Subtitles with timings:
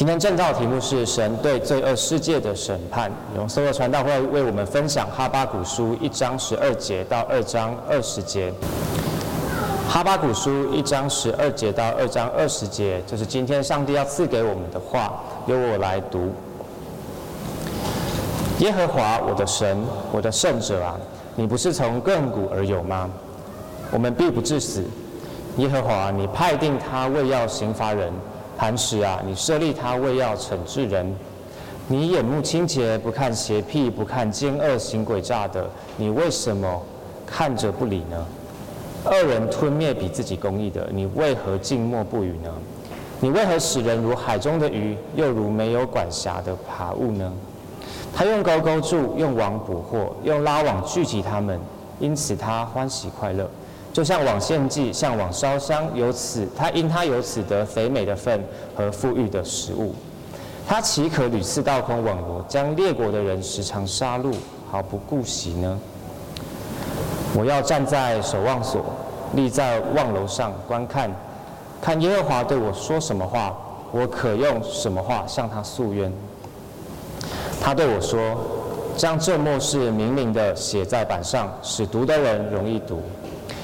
[0.00, 3.12] 今天正道题目是神对罪恶世界的审判。
[3.36, 8.50] 永收的传道会为我们分享哈巴谷书一章十二节到二章二十节。
[9.86, 16.32] 哈巴谷书一章十二节到二章二十节，这是今天上帝要赐给我们的话，由我来读。
[18.60, 19.76] 耶和华我的神，
[20.12, 20.96] 我的圣者啊，
[21.36, 23.06] 你不是从亘古而有吗？
[23.90, 24.82] 我们必不致死。
[25.58, 28.10] 耶和华，你派定他为要刑罚人。
[28.60, 31.16] 磐石啊，你设立他为要惩治人，
[31.88, 36.82] 你眼目清洁，不看邪僻，不看奸恶行诡诈的，你为什么
[37.26, 38.26] 看着不理呢？
[39.06, 42.52] 恶人吞灭比自己公义的，你为何静默不语呢？
[43.20, 47.32] 你为何使人如海中的鱼，又如没有管辖的爬物呢？
[48.14, 51.58] 他用钩钩住，用网捕获，用拉网聚集他们，
[51.98, 53.48] 因此他欢喜快乐。
[54.00, 58.42] 就像往献祭，像往烧香，由此他因他由此得肥美的分
[58.74, 59.94] 和富裕的食物。
[60.66, 64.32] 他岂可屡次倒空网罗，将列国的人时常杀戮，
[64.70, 65.78] 毫不顾惜呢？
[67.36, 68.82] 我要站在守望所，
[69.34, 71.14] 立在望楼上观看，
[71.82, 73.54] 看耶和华对我说什么话，
[73.92, 76.10] 我可用什么话向他诉冤。
[77.60, 78.34] 他对我说：
[78.96, 83.02] 将这末世明明的写在板上，使读的人容易读。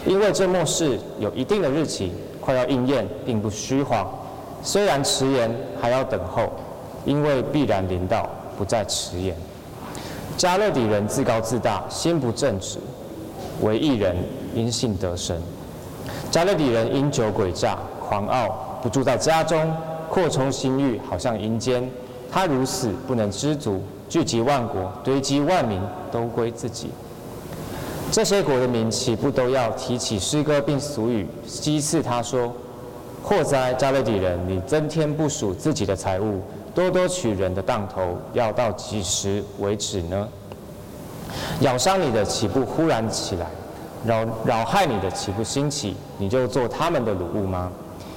[0.06, 4.08] 因为这末世有一定的日期，快要应验，并不虚谎。
[4.62, 6.52] 虽然迟延，还要等候，
[7.04, 9.36] 因为必然临到，不再迟延。
[10.38, 12.78] 迦勒底人自高自大，心不正直；
[13.62, 14.14] 为一人
[14.54, 15.36] 因信得生。
[16.30, 19.74] 迦勒底人因酒诡诈，狂傲，不住在家中，
[20.08, 21.88] 扩充心欲，好像阴间。
[22.30, 25.80] 他如此不能知足，聚集万国，堆积万民，
[26.12, 26.90] 都归自己。
[28.12, 32.50] 这些国的民岂不都要提起诗歌并俗语，讥刺他说
[33.22, 34.38] ：“祸哉，加勒底人！
[34.48, 36.40] 你增添不属自己的财物，
[36.74, 40.26] 多多取人的当头，要到几时为止呢？
[41.60, 43.46] 咬伤你的岂不忽然起来？
[44.06, 45.94] 扰扰害你的岂不兴起？
[46.16, 47.70] 你就做他们的掳物吗？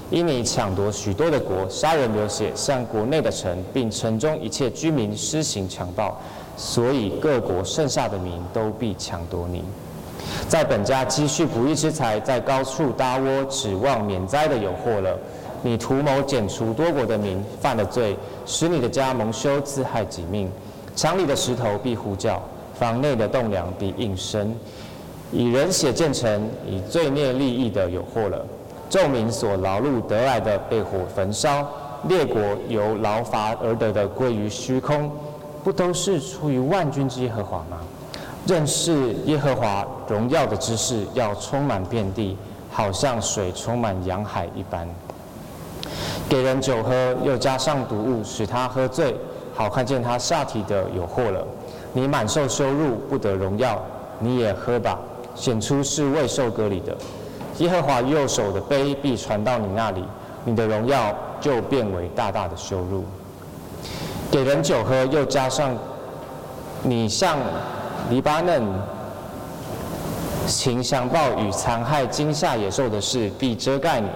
[0.09, 6.15] 因你抢夺许多的国，杀人流血，向国内的城并城中一切居民施行强暴。”
[6.59, 9.63] 所以各国剩下的民都必抢夺你，
[10.47, 15.17] 在本家积蓄不义之财，在高处搭窝，指望免灾的有祸了。
[15.61, 20.49] 你图谋剪除多国的民，犯了罪，使你的家蒙羞，自害己命。
[20.95, 22.41] 墙里的石头必呼叫，
[22.73, 24.55] 房内的栋梁必应声。
[25.31, 28.45] 以人血建成，以罪孽利益的有祸了。
[28.89, 31.67] 众民所劳碌得来的被火焚烧，
[32.07, 35.11] 列国由劳乏而得的归于虚空。
[35.63, 37.77] 不都是出于万军之耶和华吗？
[38.47, 42.37] 认识耶和华荣耀的知识要充满遍地，
[42.71, 44.87] 好像水充满洋海一般。
[46.27, 49.15] 给人酒喝，又加上毒物，使他喝醉，
[49.53, 51.45] 好看见他下体的有祸了。
[51.93, 53.81] 你满受羞辱，不得荣耀，
[54.19, 54.97] 你也喝吧，
[55.35, 56.95] 显出是未受隔离的。
[57.57, 60.03] 耶和华右手的杯必传到你那里，
[60.45, 63.03] 你的荣耀就变为大大的羞辱。
[64.31, 65.75] 给人酒喝，又加上
[66.83, 67.37] 你向
[68.09, 68.63] 黎巴嫩
[70.47, 74.07] 行强暴与残害惊吓野兽的事，必遮盖你，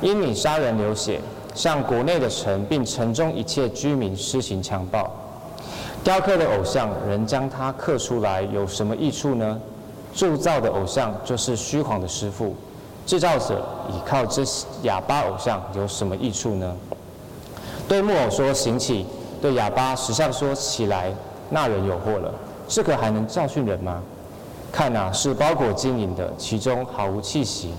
[0.00, 1.20] 因你杀人流血，
[1.54, 5.10] 向国内的城并城中一切居民施行强暴。
[6.04, 9.60] 雕刻的偶像，人将它刻出来，有什么益处呢？
[10.14, 12.54] 铸造的偶像就是虚谎的师傅，
[13.04, 13.60] 制造者
[13.90, 14.42] 倚靠这
[14.82, 16.76] 哑巴偶像，有什么益处呢？
[17.88, 19.04] 对木偶说：“行起。”
[19.42, 21.12] 对哑巴石像说：“起来，
[21.50, 22.32] 那人有祸了。
[22.68, 24.02] 这个还能教训人吗？
[24.72, 27.72] 看啊，是包裹金银的，其中毫无气息。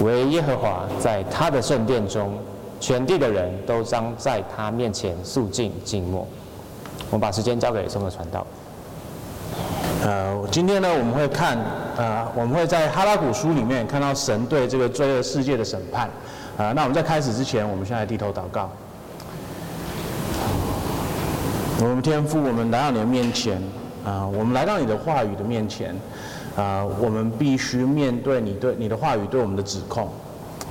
[0.00, 2.38] 惟耶和华在他的圣殿中，
[2.78, 6.24] 全地的人都将在他面前肃静静默。”
[7.10, 8.46] 我们把时间交给宋的传道。
[10.04, 11.58] 呃，今天呢，我们会看，
[11.96, 16.06] 呃，我们会在哈拉古书里面看到神对这个罪恶世界的审判。
[16.56, 18.70] 啊、呃，那我们在开始之前，我们现在低头祷告。
[21.80, 23.62] 我们天父，我们来到你的面前，
[24.04, 25.94] 啊、我们来到你的话语的面前，
[26.56, 30.08] 啊、我们必须面对你对你的话语对我们的指控，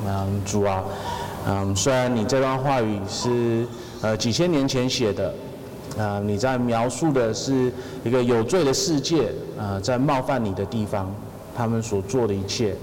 [0.06, 0.84] 嗯、主啊，
[1.48, 3.66] 嗯、虽然你这段话语是
[4.02, 5.30] 呃几千年前写的，
[5.98, 7.72] 啊、呃，你在描述的是
[8.04, 9.28] 一个有罪的世界，
[9.58, 11.10] 啊、呃，在冒犯你的地方，
[11.56, 12.76] 他们所做的一切，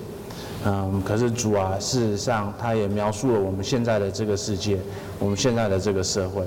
[0.64, 4.78] 嗯、可是主啊，事实上他也描述了我们现在的这个世界，
[5.18, 6.42] 我们现在的这个社会。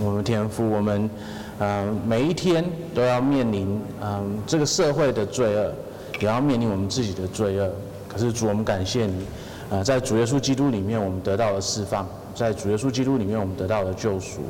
[0.00, 1.10] 我们天父，我们，
[1.58, 2.64] 呃，每一天
[2.94, 5.72] 都要面临，嗯、这个社会的罪恶，
[6.20, 7.68] 也要面临我们自己的罪恶。
[8.08, 9.26] 可是主，我们感谢你，
[9.70, 12.06] 呃，在主耶稣基督里面，我们得到了释放。
[12.34, 14.42] 在主耶稣基督里面我们得到了救赎，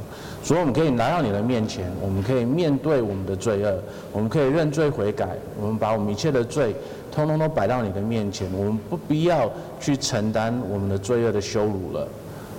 [0.44, 3.74] 所以我们可以来到你的面前，我们可以面对我们的罪恶，
[4.12, 6.76] 我们可以认罪悔改，我们把我们一切的罪
[7.10, 9.50] 通通都摆到你的面前，我们不必要
[9.80, 12.06] 去承担我们的罪恶的羞辱了，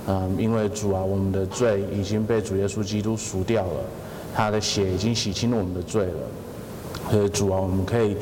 [0.10, 3.82] 嗯，因为主啊，我们的罪已经被主耶稣基督赎掉了，
[4.36, 8.18] 他的血已经洗清了我们的罪了，所以主啊，我们可以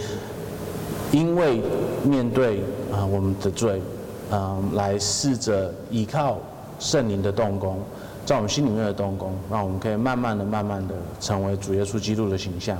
[1.12, 1.62] 因为
[2.04, 2.60] 面对
[2.94, 3.82] 啊我们的罪。
[4.30, 6.38] 嗯，来试着依靠
[6.80, 7.80] 圣灵的动工，
[8.26, 12.78] 在我们心里面的动工，让我们可以慢慢的、慢慢的成为主耶稣基督的形象。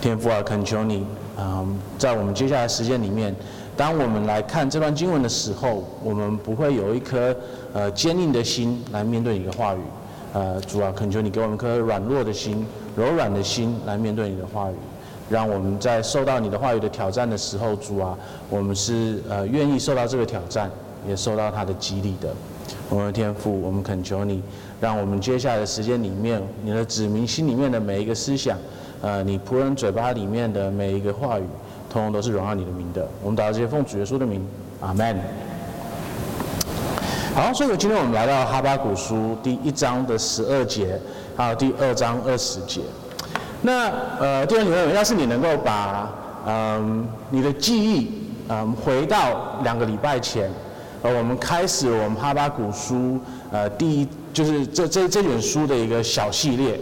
[0.00, 1.04] 天父啊，恳求你，
[1.38, 3.36] 嗯，在我们接下来时间里面，
[3.76, 7.36] 当我们来看这段经文的时候，我们不会有一颗
[7.72, 9.78] 呃坚硬的心来面对你的话语。
[10.34, 12.66] 呃，主啊，恳求你给我们颗软弱的心、
[12.96, 14.74] 柔软的心来面对你的话语。
[15.28, 18.16] 让我们在受到你的话语的挑战的时候，主啊，
[18.48, 20.70] 我们是呃愿意受到这个挑战，
[21.06, 22.34] 也受到他的激励的。
[22.88, 24.42] 我们的天父，我们恳求你，
[24.80, 28.58] 让我们接下来的时间里面，你的子民心里面的每一个思想，
[29.00, 31.44] 呃，你仆人嘴巴里面的每一个话语，
[31.90, 33.06] 通通都是荣耀你的名的。
[33.22, 34.42] 我们祷告这些奉主耶稣的名，
[34.80, 35.16] 阿门。
[37.34, 41.00] 好，所以今天我们来到哈巴古书第一章的十二节，
[41.34, 42.82] 还有第二章二十节。
[43.62, 43.90] 那
[44.20, 46.12] 呃，弟兄姊妹，要是你能够把
[46.46, 48.10] 嗯你的记忆
[48.50, 50.50] 嗯回到两个礼拜前，
[51.00, 53.18] 呃，我们开始我们哈巴古书
[53.50, 56.78] 呃第一就是这这这卷书的一个小系列，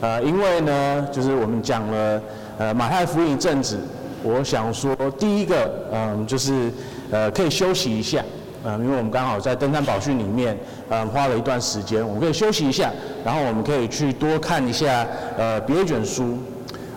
[0.00, 2.22] 呃，因为呢，就是我们讲了
[2.56, 3.78] 呃马太福音一阵子，
[4.22, 6.72] 我想说第一个嗯就是
[7.10, 8.24] 呃可以休息一下。
[8.64, 10.56] 嗯，因为我们刚好在登山宝训里面，
[10.88, 12.90] 嗯，花了一段时间，我们可以休息一下，
[13.24, 15.04] 然后我们可以去多看一下，
[15.36, 16.38] 呃，别卷书，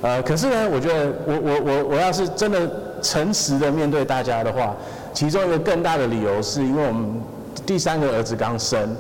[0.01, 2.69] 呃，可是呢，我觉得我我我我要是真的
[3.01, 4.75] 诚实的面对大家的话，
[5.11, 7.19] 其中一个更大的理由是因为我们
[7.65, 8.95] 第三个儿子刚生，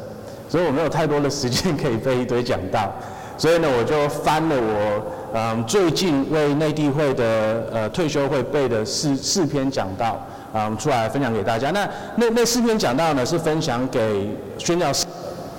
[0.49, 2.91] 所以我没有太多的时间可以背一堆讲道，
[3.37, 10.19] 所以呢，我就翻了我嗯最近为内地会的呃退休会背的四四篇讲道。
[10.55, 11.69] 嗯，出来分享给大家。
[11.71, 11.85] 那
[12.15, 15.05] 那那四篇讲到呢，是分享给宣教士。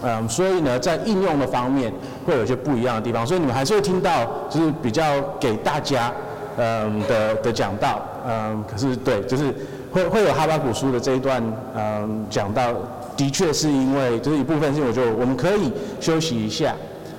[0.03, 1.93] 嗯，所以呢，在应用的方面
[2.25, 3.27] 会有一些不一样的地方。
[3.27, 6.13] 所以你们还是会听到，就是比较给大家
[6.57, 8.01] 嗯的的讲到。
[8.27, 9.53] 嗯，可是对，就是
[9.93, 11.43] 会会有哈巴谷书的这一段
[11.75, 12.73] 嗯讲到，
[13.17, 16.75] 的确是因为就是一部分是我就我们可以休息一下。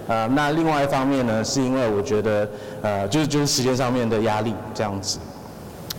[0.07, 2.47] 呃，那另外一方面呢，是因为我觉得
[2.81, 5.19] 呃就是就是时间上面的压力这样子。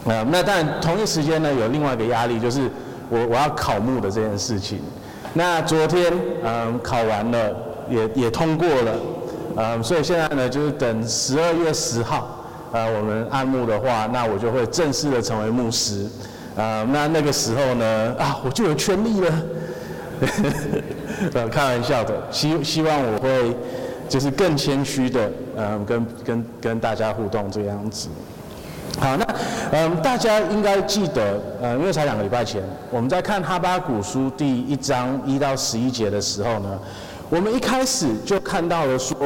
[0.09, 2.63] 呃，那但同一时间呢，有另外一个压力，就是
[3.11, 4.81] 我我要考牧的这件事情。
[5.35, 6.13] 那昨天
[6.43, 7.55] 嗯考完了，
[7.91, 8.93] 也也通过了，
[9.57, 16.07] 嗯，所以现在呢就是等十二月十号，呃，我们按牧的话，那我就会正式的成为牧师。
[16.57, 19.43] 呃，那那个时候呢，啊，我就有权利了。
[21.35, 23.55] 呃，开玩笑的，希希望我会
[24.09, 28.09] 就是更谦虚的，嗯，跟跟跟大家互动这样子。
[29.01, 29.25] 好，那
[29.71, 36.79] 嗯，大家应该记得，呃，因为才两个礼拜前，我们在看哈巴古书第一章一到十一节的时候呢，
[37.31, 39.17] 我们一开始就看到了说，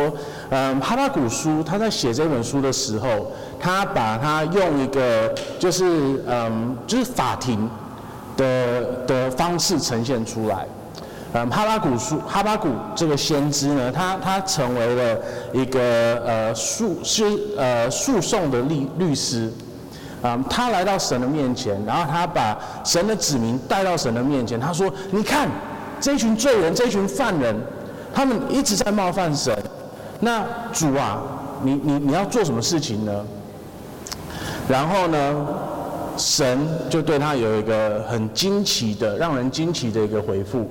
[0.51, 7.69] 嗯，哈巴古书他在写这本书的时候，他把他用一个就是嗯，就是法庭
[8.37, 10.67] 的的方式呈现出来。
[11.35, 15.19] 嗯，哈巴古书，哈巴古这个先知呢，他他成为了
[15.55, 17.25] 一个呃诉是
[17.57, 19.51] 呃诉讼的律律师，
[20.23, 25.49] 嗯，他来到神的面前，然后他把神的子民带到神的面前，他说：“你看，
[25.99, 27.57] 这群罪人，这群犯人，
[28.13, 29.57] 他们一直在冒犯神。
[30.21, 31.23] 那主啊，
[31.63, 33.25] 你你你要做什么事情呢？”
[34.69, 35.47] 然后呢，
[36.19, 40.71] 神就对他有一个很惊奇的、让人惊奇的一个回复。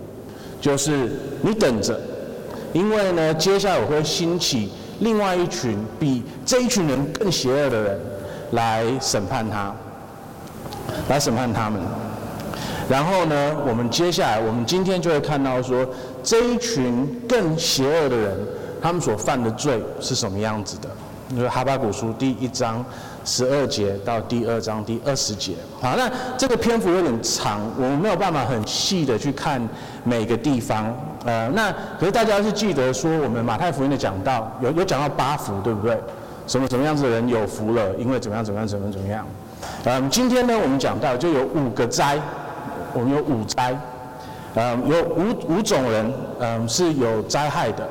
[0.62, 1.10] 就是
[1.42, 2.00] 你等着，
[2.72, 8.00] 因为呢，接下来我会兴起另外一群比这一群人更邪恶的人
[8.52, 9.76] 来审判他，
[11.10, 11.82] 来审判他们。
[12.88, 15.86] 然后呢，我们接下来，我们今天就会看到说，
[16.22, 18.38] 这一群更邪恶的人，
[18.82, 20.90] 他们所犯的罪是什么样子的？
[21.36, 22.86] 就是哈巴谷书第一章。
[23.24, 29.62] 十二节到第二章第二十节，好，那这个篇幅有点长，我们没有办法很细的去看
[30.04, 30.92] 每个地方，
[31.24, 35.98] 呃，那可是大家是记得说，我们马太福音的讲到有有讲到八福，对不对？
[36.48, 37.94] 什么什么样子的人有福了？
[37.96, 39.26] 因为怎么样怎么样怎么怎么样？
[39.86, 42.20] 嗯，今天呢，我们讲到就有五个灾，
[42.94, 43.78] 我们有五灾，
[44.56, 47.88] 嗯，有五五种人，嗯，是有灾害的，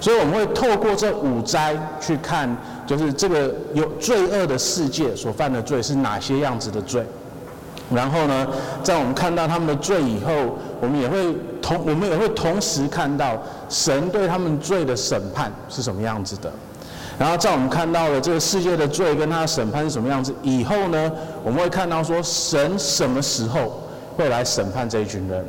[0.00, 2.54] 所以我们会透过这五灾去看。
[2.90, 7.06] 就是这个有罪恶的世界所犯的罪是哪些样子的罪？
[7.94, 8.48] 然后呢，
[8.82, 10.32] 在我们看到他们的罪以后，
[10.80, 11.32] 我们也会
[11.62, 16.52] 同我们也会同时看到神对他们罪的审判是什么样子的。
[17.16, 21.12] 然后在我们看到了这个世界的罪跟他的审判是什么样子以后呢，
[21.44, 23.80] 我们会看到说神什么时候
[24.16, 25.44] 会来审判这一群人。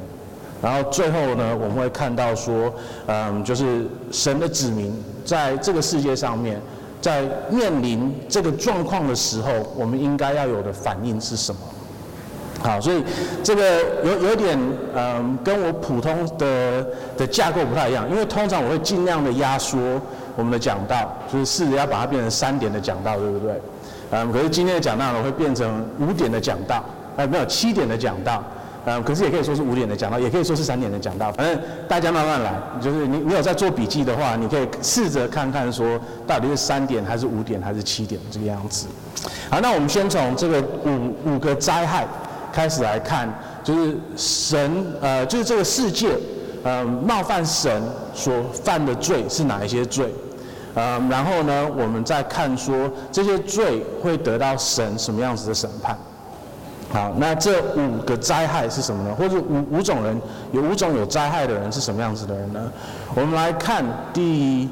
[0.62, 2.72] 然后最后呢，我们会看到说，
[3.08, 4.94] 嗯，就是神的子民
[5.26, 6.62] 在这个世界上面，
[7.02, 11.60] 在面临这个状况的时候，我们应该要有的反应是什么？
[12.64, 13.04] 好，所以
[13.44, 14.56] 这个有有点
[14.96, 16.86] 嗯，跟我普通的
[17.18, 19.80] 的架构不太一样，因为通常我会尽量的压缩
[20.36, 23.60] 我们的讲道，就是试着要把它变成三点的讲道，对不对？
[24.12, 26.86] 嗯，可是今天的讲道呢，会变成五点的讲道，
[27.18, 28.44] 哎，没有七点的讲道，
[28.86, 38.88] 嗯，可是也可以说是五点的讲到，也可以说是三点的讲到，反正大家慢慢来，就是你你有在做笔记的话，你可以试着看看说到底是三点还是五点还是七点这个样子。
[39.50, 42.06] 好，那我们先从这个五五个灾害。
[42.54, 43.34] 开始来看，
[43.64, 46.18] 就是神，呃，就是这个世界，
[46.66, 47.82] 呃，冒犯神
[48.14, 50.14] 所犯的罪是哪一些罪？
[50.74, 55.98] 呃，然后呢，我们再看说这些罪会得到神什么样子的审判。
[56.92, 59.16] 好，那这五个灾害是什么呢？
[59.16, 60.20] 或者五五种人，
[60.52, 62.72] 有五种有灾害的人是什么样子的人呢？
[63.16, 63.84] 我们来看
[64.14, 64.68] 第，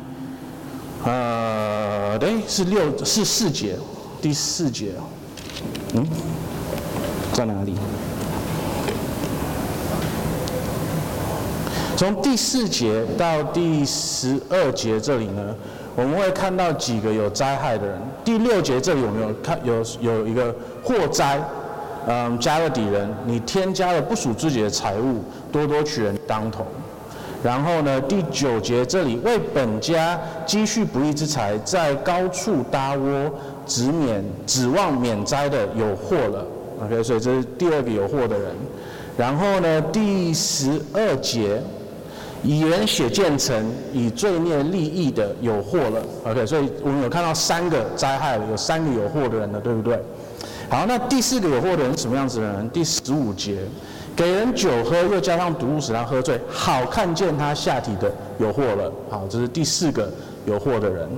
[1.06, 3.78] 呃，对，是六是四节，
[4.22, 4.92] 第四节，
[5.94, 6.06] 嗯。
[7.32, 7.74] 在哪里？
[11.96, 15.56] 从第四节到第十二节这里呢，
[15.96, 18.02] 我们会看到几个有灾害的人。
[18.26, 21.40] 第六节这里我们有看有有一个祸灾，
[22.08, 26.66] 嗯，加勒底人，你添加了不属自己的财物，多多取人当头。
[27.42, 33.32] 然后呢，第九节这里为本家积蓄不义之财，在高处搭窝，
[33.66, 36.46] 指免指望免灾的有祸了。
[36.84, 38.52] OK，所以这是第二个有祸的人。
[39.18, 41.62] 然后呢，第十二节，
[42.44, 46.02] 以人血建成，以罪孽立义的有祸了。
[46.26, 49.98] OK，所以我们有看到三个灾害，有三个有祸的人了，对不对？
[50.70, 52.70] 好，那第四个有祸的人是什么样子的人？
[52.70, 53.58] 第十五节，
[54.16, 58.92] 给人酒喝，又加上毒物使他喝醉，好看见他下体的有祸了。
[59.10, 60.12] 好，这是第四个
[60.46, 61.10] 有祸的人。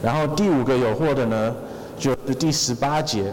[0.00, 1.52] 然后第五个有祸的呢，
[1.98, 3.32] 就是第十八节。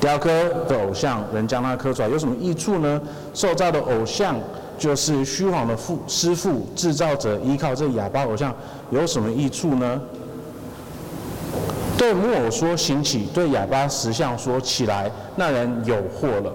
[0.00, 0.28] 雕刻
[0.68, 3.00] 的偶像，人将他刻出来，有什么益处呢？
[3.32, 4.36] 受造的偶像
[4.78, 8.54] 就是虚谎的父师傅，制造者依靠这哑巴偶像
[8.90, 10.00] 有什么益处呢？
[11.96, 16.52] 对木偶说行起，对哑巴石像说起来，那人有祸了。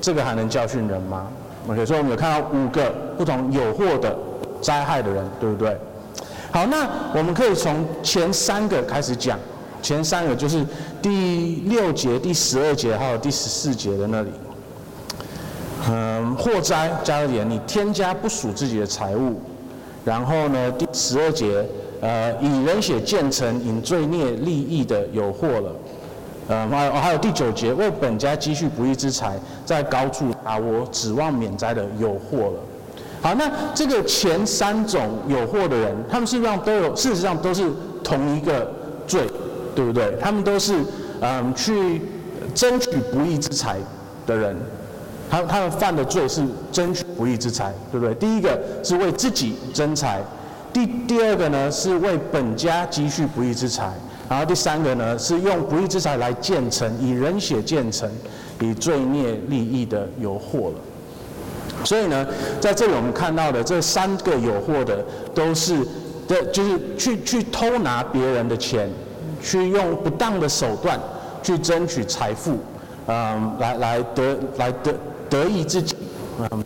[0.00, 1.26] 这个还能教训人吗
[1.68, 4.16] ？OK，所以我们有看到五个不同有祸的
[4.62, 5.76] 灾害的人，对不对？
[6.52, 9.38] 好，那我们可以从前三个开始讲。
[9.80, 10.64] 前三个就是
[11.00, 14.30] 第六节、第十二节，还有第十四节的那里。
[15.88, 19.40] 嗯，祸灾加一点，你添加不属自己的财物。
[20.04, 21.64] 然后呢，第十二节，
[22.00, 25.72] 呃，以人血建成，引罪孽利益的有祸了。
[26.48, 32.60] 呃，还有还有第九节，为本家积蓄不义之财，在高处打窝，指望免灾的有祸了。
[33.20, 37.70] 好，那这个前三种有祸的人，他们实际上都有，事实上都是
[38.02, 38.70] 同一个
[39.06, 39.22] 罪。
[39.76, 40.12] 对不对？
[40.20, 40.74] 他们都是
[41.20, 42.02] 嗯去
[42.52, 43.76] 争取不义之财
[44.26, 44.56] 的人，
[45.30, 48.12] 他他们犯的罪是争取不义之财，对不对？
[48.16, 50.20] 第一个是为自己争财，
[50.72, 53.92] 第第二个呢是为本家积蓄不义之财，
[54.28, 58.10] 然后第三个呢是用不义之财来建城，以人血建城，
[58.60, 61.84] 以罪孽利益的有祸了。
[61.84, 62.26] 所以呢，
[62.60, 65.76] 在这里我们看到的这三个有祸的，都是
[66.26, 68.90] 的，就是去去偷拿别人的钱。
[69.40, 70.98] 去用不当的手段
[71.44, 72.58] 去争取财富，
[73.06, 74.92] 嗯，来来得来得
[75.30, 75.94] 得意自己，
[76.40, 76.64] 嗯，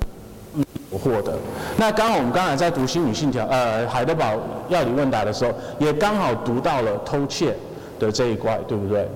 [0.99, 1.33] 获得。
[1.77, 4.35] 那刚好我们刚才在读新语信条，呃，海德堡
[4.69, 7.55] 要理问答的时候，也刚好读到了偷窃
[7.99, 9.09] 的这一块，对不对？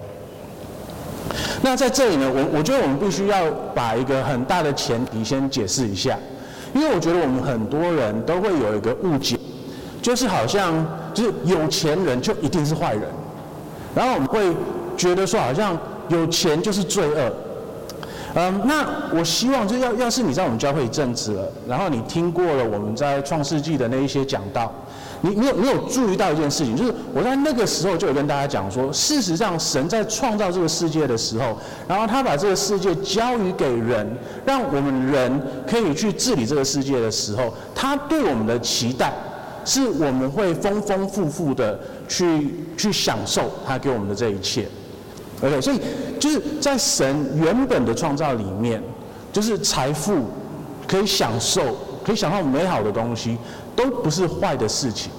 [1.63, 6.19] 那在这里呢，我我觉得我们必须要把一个很大的前提先解释一下，
[6.75, 9.37] 因为我觉得我们很多人都会有一个误解，
[10.01, 13.03] 就是好像就是有钱人就一定是坏人。
[13.95, 14.55] 然后我们会
[14.97, 15.77] 觉得说，好像
[16.09, 17.33] 有钱就是罪恶。
[18.39, 18.87] 嗯，那
[19.19, 24.71] 我希望就要要是你在我们教会一阵子了，然后你听过了我们在创世纪的那一些讲道，
[25.23, 31.57] 你你有你有注意到一件事情，就是我在那个时候就有跟大家讲说，事实上神在创造这个世界的时候，
[31.89, 34.07] 然后他把这个世界交予给人，
[34.45, 39.11] 让我们人可以去治理这个世界的时候，他对我们的期待。
[39.69, 41.77] 是我们会丰丰富富的
[42.07, 44.69] 去去享受他给我们的这一切，
[45.43, 45.81] OK，所以
[46.19, 48.83] 就是在神原本的创造里面，
[49.33, 50.25] 就是财富
[50.89, 53.37] 可以享受、可以享受美好的东西，
[53.75, 55.11] 都不是坏的事情。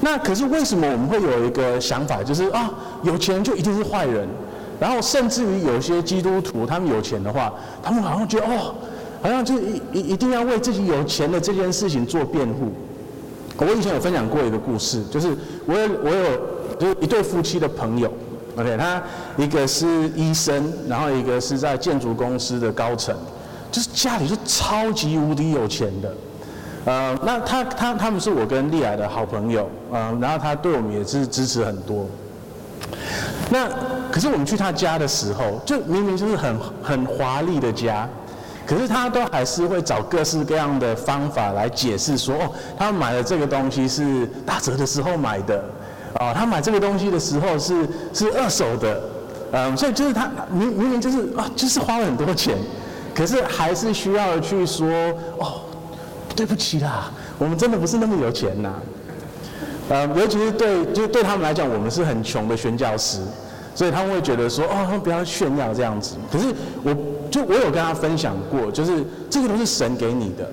[0.00, 2.70] 那可是为什么我们会有一个想法，就是啊，
[3.02, 4.28] 有钱就一定是坏人？
[4.78, 7.50] 然后甚至于有些基督徒，他们有钱的话，
[7.82, 8.74] 他们好像觉得哦，
[9.22, 12.72] 好像就一一一定要为自己有钱的这件事情做辩护。
[13.56, 15.28] 我以前有分享过一个故事，就是
[15.64, 18.12] 我有我有就是一对夫妻的朋友。
[18.56, 19.02] OK，他
[19.36, 23.14] 一个是医生，然后一个是在建筑公司的高层，
[23.72, 26.14] 就是家里是超级无敌有钱的。
[26.84, 32.06] 呃，那他他他们是我跟丽雅的好朋友，呃，然后他对我们也是支持很多。
[33.50, 33.68] 那
[34.12, 38.08] 可是我们去他家的时候，就明明就是很很华丽的家，
[38.66, 45.64] 可是他都还是会找各式各样的方法来解释说，哦，他买的这个东西是打折的时候买的。
[46.20, 49.02] 哦，他买这个东西的时候是是二手的，
[49.52, 52.56] 嗯，所以就是他明明明就是啊，就是花了很多钱，
[53.14, 54.86] 可是还是需要去说
[55.38, 55.62] 哦，
[56.36, 58.72] 对不起啦，我们真的不是那么有钱呐，
[59.90, 63.18] 嗯，尤其是对就对他们来讲，我们是很穷的宣教师，
[63.74, 66.14] 所以他们会觉得说哦，他们不要炫耀这样子。
[66.30, 66.46] 可是
[66.84, 66.94] 我
[67.28, 70.48] 就我有跟他分享过，就是这个都是神给你的。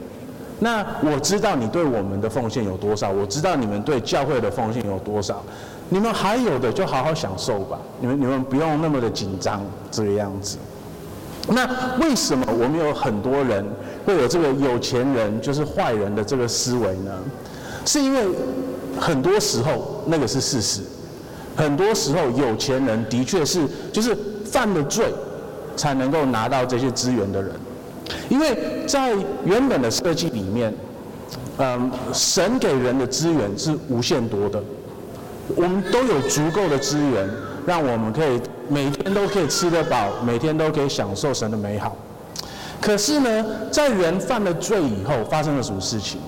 [0.64, 5.44] 那我知道你对我们的奉献有多少，我知道你们对教会的奉献有多少，
[5.90, 10.58] 你们还有的就好好享受吧，你们你们不用那么的紧张这个样子。
[11.48, 11.68] 那
[12.00, 13.66] 为什么我们有很多人
[14.06, 17.12] 会有这个有钱人就是坏人的这个思维呢？
[17.84, 18.24] 是因为
[19.00, 20.82] 很多时候那个是事实，
[21.56, 24.16] 很多时候有钱人的确是就是
[24.46, 25.12] 犯了罪
[25.76, 27.52] 才能够拿到这些资源的人。
[28.30, 29.14] 因为在
[29.46, 30.74] 原本的设计里面，
[31.58, 34.62] 嗯，神给人的资源是无限多的，
[35.56, 37.30] 我们都有足够的资源，
[37.66, 38.40] 让我们可以
[38.70, 41.96] 每天都可以吃得饱，每天都可以享受神的美好。
[42.80, 46.20] 可是呢，在人犯了罪以后，发生了什么事情？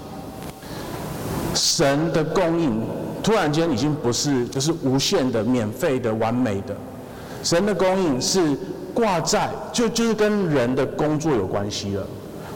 [1.53, 2.81] 神的供应
[3.21, 6.75] 突然间已经不是就是无限的、免费的、完美的，
[7.41, 8.57] 神的供应是。
[8.93, 12.05] 挂在就就是跟人的工作有关系了。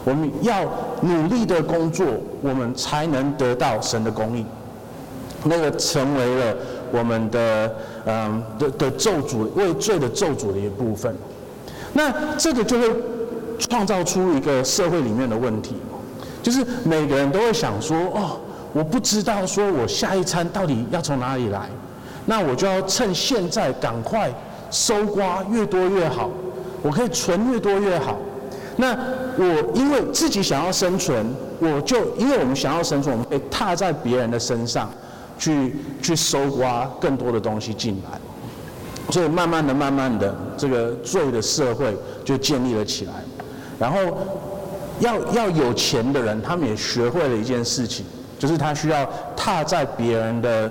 [0.04, 0.64] 我们要
[1.02, 2.06] 努力的工作，
[2.40, 4.46] 我们才能得到神的供应。
[5.44, 6.56] 那个成为了
[6.90, 7.74] 我们的
[8.06, 11.14] 嗯的的咒诅，为罪的咒诅的一部分。
[11.92, 12.90] 那这个就会
[13.58, 15.74] 创造出一个社会里面的问题，
[16.42, 18.40] 就是每个人都会想说：哦，
[18.72, 21.68] 我不知道说我下一餐到底要从哪里来，
[22.26, 24.32] 那我就要趁现在赶快。
[24.70, 26.30] 收刮越多越好，
[26.82, 28.16] 我可以存越多越好。
[28.76, 28.96] 那
[29.36, 31.26] 我因为自己想要生存，
[31.58, 34.88] 我就因为我们想要生存，我们可以踏在别人的身上，
[35.36, 38.18] 去去收刮更多的东西进来。
[39.10, 43.14] 所以慢慢的、慢慢的，这个罪的社会就建立了起来。
[43.80, 43.98] 然后
[45.00, 48.06] 要要有钱的人，他们也学会了一件事情，
[48.38, 50.70] 就是他需要踏在别人的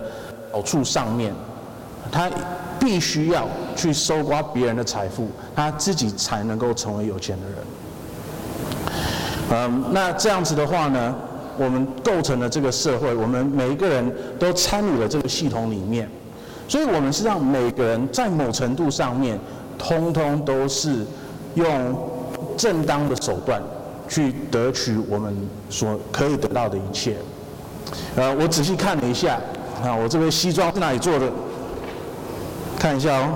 [0.52, 1.34] 好处上面，
[2.12, 2.30] 他。
[2.80, 7.58] 必须要去搜刮别人的财富，他自己才能够成为有钱的人。
[9.50, 11.16] 嗯，那这样子的话呢，
[11.58, 16.10] 我们构成了这个社会，我们每一个人都参与了这个系统里面，
[16.68, 19.40] 所以我们是让每个人在某程度上面，
[19.78, 21.06] 通通都是
[21.56, 21.96] 用
[22.58, 23.62] 正当的手段
[24.10, 25.34] 去得取我们
[25.70, 27.16] 所可以得到的一切。
[28.18, 29.40] 呃，我仔细看了一下，
[29.82, 31.32] 啊，我这个西装是哪里做的？
[32.80, 33.34] 看一下哦，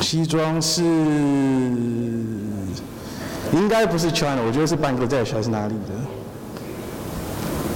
[0.00, 0.82] 西装是
[3.52, 5.74] 应该不是 China，我觉得是 Bangladesh 还是哪里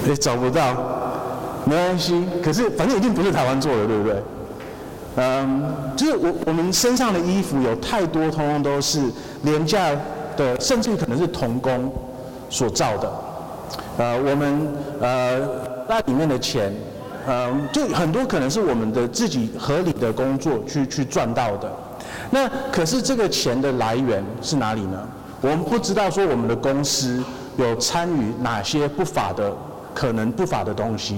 [0.05, 0.11] 的？
[0.11, 0.75] 哎，找不到，
[1.65, 2.25] 没关系。
[2.43, 4.23] 可是反正一定不是台湾做的，对不对？
[5.17, 5.65] 嗯，
[5.97, 9.03] 就是我我们身上的衣服有太多，通通都是
[9.43, 9.91] 廉价
[10.37, 11.93] 的，甚至可能是童工
[12.49, 13.13] 所造的。
[13.99, 14.69] 呃，我们
[15.01, 15.41] 呃
[15.89, 16.73] 那里面的钱。
[17.27, 21.71] 嗯，就很多可能是我们的自己合理的工作去去赚到的，
[22.31, 25.09] 那可是这个钱的来源是哪里呢？
[25.41, 27.23] 我们不知道说我们的公司
[27.57, 29.53] 有参与哪些不法的
[29.95, 31.17] 可能不法的东西，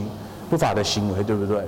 [0.50, 1.62] 不法的行为，对不对？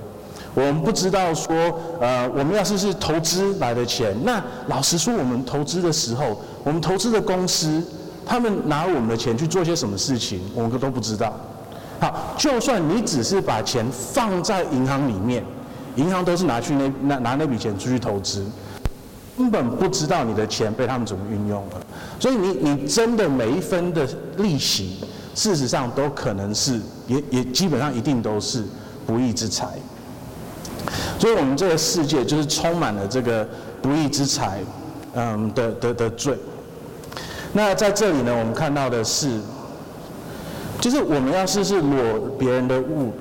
[0.55, 1.55] 我们不知道说，
[2.01, 7.83] 呃，我们要是是投资来的钱，那老实说，我们投资的时候，我们投资的公司，
[8.25, 11.39] 他们拿我们的钱去做些什么事情，我们都不知道。
[12.01, 15.43] 好，就算你只是把钱放在银行里面，
[15.97, 18.45] 银行都是拿去那拿拿那笔钱出去投资，
[19.39, 21.81] 根本不知道你的钱被他们怎么运用了。
[22.21, 24.07] 所以你你真的每一分的
[24.37, 24.99] 利息，
[25.35, 28.63] 事实上都可能是也也基本上一定都是
[29.07, 29.69] 不义之财。
[31.19, 33.49] 所以我们这个世界就是充满了这个
[33.81, 34.61] 不义之财，
[35.15, 36.37] 嗯的的的罪。
[37.53, 39.41] 那在这里呢，我们看到的是，
[40.81, 43.13] 就是我们要是是裸别人的物，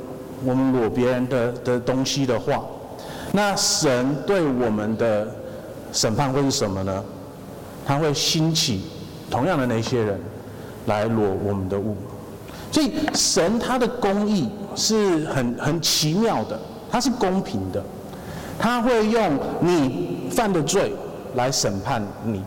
[0.43, 2.61] 我们裸别人的的东西的话，
[3.31, 5.27] 那神对我们的
[5.91, 7.03] 审判会是什么呢？
[7.85, 8.83] 他会兴起
[9.29, 10.19] 同样的那些人
[10.87, 11.95] 来裸我们的物。
[12.71, 16.59] 所以神他的公义是很很奇妙的，
[16.91, 17.81] 他是公平的，
[18.59, 20.93] 他会用你犯的罪
[21.35, 22.43] 来审判你。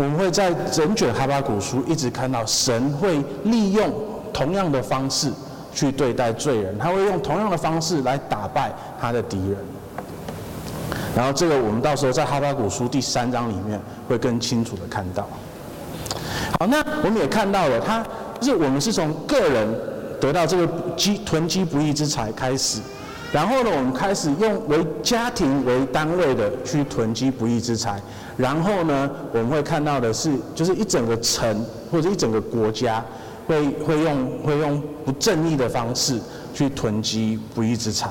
[0.00, 3.92] 我们会在整卷哈巴谷书一直看到神会利用
[4.32, 5.30] 同样的方式
[5.74, 9.58] 去对待罪人，他会用同样的方式来打败他的敌人。
[11.14, 15.28] 然后这个我们到时候在哈巴谷书第三章里面会更清楚的看到。
[16.58, 18.02] 好，那我们也看到了，他
[18.40, 19.68] 就是我们是从个人
[20.18, 22.80] 得到这个积囤积不义之财开始，
[23.32, 28.00] 然后呢，我们开始用为家庭为单位的去囤积不义之财，
[28.36, 33.04] 然后呢，我们会看到的是，就是一整个城或者一整个国家
[33.46, 36.20] 会会用会用不正义的方式
[36.52, 38.10] 去囤积不义之财。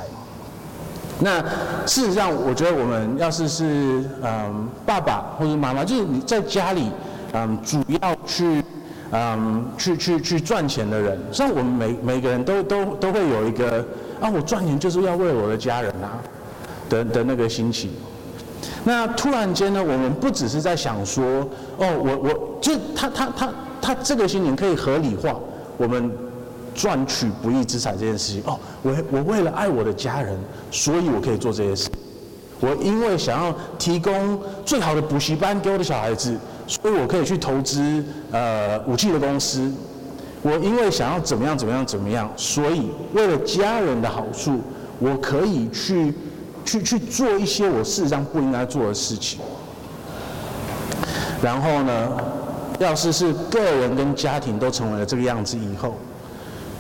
[1.20, 1.42] 那
[1.86, 6.90] 事实上，我觉得我们要是是嗯爸爸或者妈妈，就是你在家里。
[7.32, 8.64] 嗯，主要去，
[9.12, 13.86] 嗯，去去去赚钱的人，像我们每每个人都都都会有一个
[14.20, 16.20] 啊，我赚钱就是要为我的家人啊
[16.90, 17.92] 的的那个心情。
[18.84, 21.24] 那突然间呢，我们不只是在想说，
[21.78, 25.36] 哦，我我就他他他他这个心情可以合理化，
[25.78, 26.12] 我们
[26.74, 28.44] 赚取不义之财这件事情。
[28.46, 30.38] 哦，我我为了爱我的家人，
[30.72, 31.90] 所以我可以做这些事。
[32.60, 36.38] 我因为想要提供最好的补习班给我的小孩子。
[36.70, 39.74] 所以我可以去投资呃武器的公司，
[40.42, 44.62] 我因为想要怎么样怎么样怎么样，所以为了家人的好处，
[45.00, 46.14] 我可以去
[46.66, 49.40] 去去做一些我事实上不应该做的事情。
[51.42, 52.10] 然后呢，
[52.80, 55.96] 要是是个人跟家庭都成为了这个样子以后，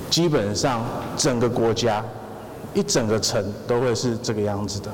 [0.10, 0.84] 基本上
[1.18, 2.04] 整个国家
[2.74, 4.92] 一整个城都会是这个样子的。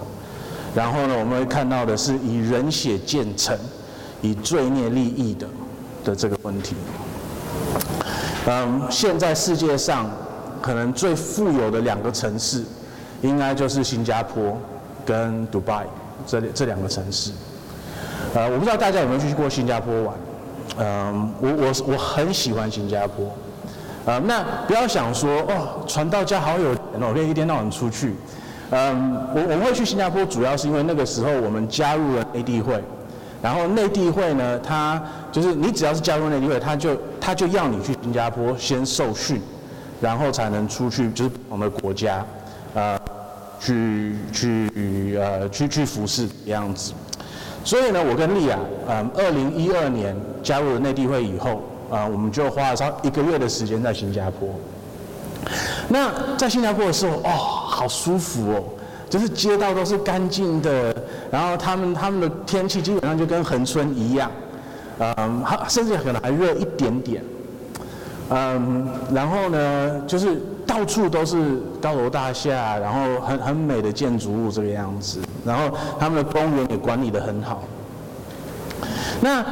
[0.74, 3.58] 然后呢，我们会看到的是以人血建城。
[4.22, 5.48] 以罪孽立义的
[6.04, 6.76] 的这个问题，
[8.48, 10.10] 嗯，现在世界上
[10.62, 12.64] 可能最富有的两个城市，
[13.22, 14.58] 应该就是新加坡
[15.06, 15.86] 跟迪拜
[16.28, 17.32] 这这两个城市。
[18.34, 20.16] 呃，我不知道大家有没有去过新加坡玩，
[20.78, 23.32] 嗯，我我我很喜欢新加坡。
[24.06, 28.16] 呃，那不要想说哦，传道家好有钱哦，可以一天到晚出去。
[28.70, 32.84] 嗯，我我们会去新加坡，主要是因为那个时候我们加入了内地会。
[33.42, 35.02] 然后内地会呢，他
[35.36, 39.42] 就是你只要是加入内地会，他就他就要你去新加坡先受训，
[40.00, 42.26] 然后才能出去就是不同的国家，
[42.74, 42.98] 呃，
[43.60, 46.94] 去去呃去去服侍的样子。
[47.66, 54.48] 所以呢，我跟丽亚，嗯，二零一二年加入了内地会以后，啊、我们就花了差一个月的时间在新加坡。
[55.90, 58.64] 那在新加坡的时候，哦，好舒服哦。
[59.08, 60.96] 就是街道都是干净的，
[61.30, 64.32] 然后他们他们的天气基本上就跟恒春一样，
[65.00, 67.24] 嗯，甚至可能还热一点点，
[68.30, 77.64] 嗯，然后呢，就是到处都是高楼大厦，然后很很美的建筑物这个样子，然后他们的公园也管理得很好。
[79.22, 79.44] 那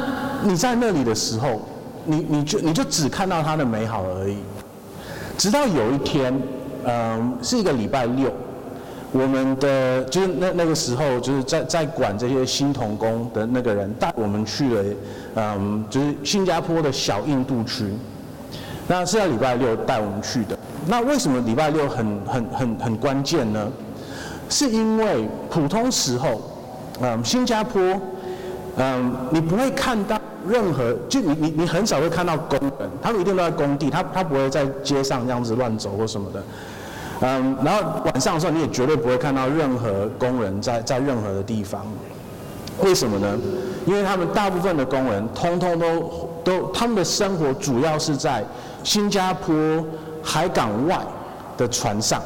[0.43, 1.61] 你在那里的时候，
[2.05, 4.37] 你你就你就只看到它的美好而已，
[5.37, 6.33] 直到有一天，
[6.85, 8.31] 嗯，是一个礼拜六。
[9.11, 14.83] 我们的就是那那个时候，就是在在管这些新童工的那个人带我们去了，
[15.35, 17.85] 嗯，就是新加坡的小印度区。
[18.87, 20.57] 那是在礼拜六带我们去的。
[20.87, 23.67] 那为什么礼拜六很很很很关键呢？
[24.49, 26.41] 是因为普通时候，
[27.01, 27.81] 嗯，新加坡，
[28.75, 36.43] 嗯，你不会看到任何，就你你你很少会看到工人，他们一定都在工地，他他不会在街上这样子乱走或什么的。
[37.21, 41.85] 嗯，然后晚上的时候你也绝对不会看到任何工人在在任何的地方，
[42.81, 43.37] 为什么呢？
[43.85, 48.43] 因为他们大部分的工人通通都都他们的生活主要是在
[48.83, 49.53] 新加坡
[50.23, 50.97] 海港外
[51.57, 52.21] 的船上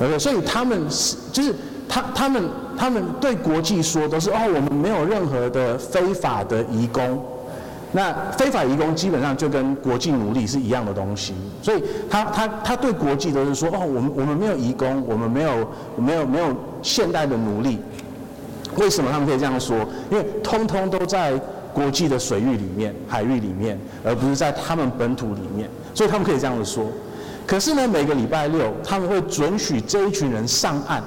[0.00, 1.54] ，OK，所以他们是就是
[1.88, 2.42] 他他们
[2.78, 7.20] 他们对国际说都是哦，我们没有任何的非法的移工。
[7.92, 17.78] 那非法移工基本上就跟国际奴隶是一样的东西，所以他他他对国际都是说哦，我们我们没有移工，我们没有没有没有现代的奴隶。
[18.76, 19.76] 为什么他们可以这样说？
[20.10, 21.32] 因为通通都在
[21.72, 26.86] 国际的水域里面、海域里面，而不是在他们本土里面，所以他们可以这样子说。
[27.46, 31.02] 可是呢，每个礼拜六他们会准许这一群人上岸，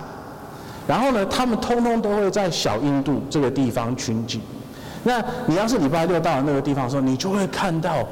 [0.88, 4.40] 然后呢，他们通通都会在小印度这个地方群集。
[5.04, 8.06] 那你要是礼拜六到了那个地方的时候，你就会看到，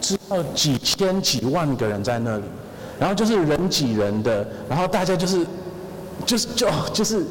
[0.00, 2.44] 知道几千几万个人在那里，
[2.98, 5.46] 然后就是人挤人的，然后大家就是，
[6.24, 7.24] 就是就就是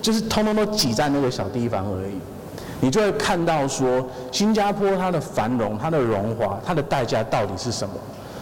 [0.00, 2.14] 就是通通都挤在那个小地方而已。
[2.80, 7.94] 你就会看到说，新加坡它的繁荣、它的荣华、它的代价到底是什么？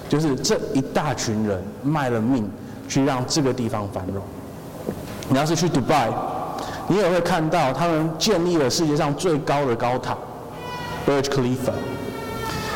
[0.09, 2.49] 就是这一大群人卖了命
[2.89, 4.23] 去让这个地方繁荣。
[5.29, 6.11] 你要是去迪拜，
[6.87, 10.17] 你也会看到他们建立了世界上最高的高塔
[11.07, 11.73] Burj Khalifa。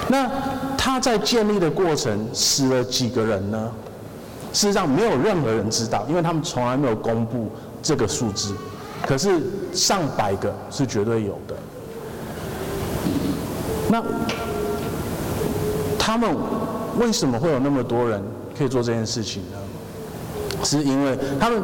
[0.08, 0.28] 那
[0.76, 3.70] 他在建立的过程死了几个人呢？
[4.52, 7.48] 事实上没有任何人知道，因为他们从来没有公布
[7.82, 8.54] 这个数字。
[9.12, 9.42] 可是
[9.74, 11.54] 上百个是绝对有的。
[13.90, 14.02] 那
[15.98, 16.34] 他们
[16.98, 18.22] 为什么会有那么多人
[18.56, 19.58] 可以做这件事情呢？
[20.64, 21.62] 是因为他们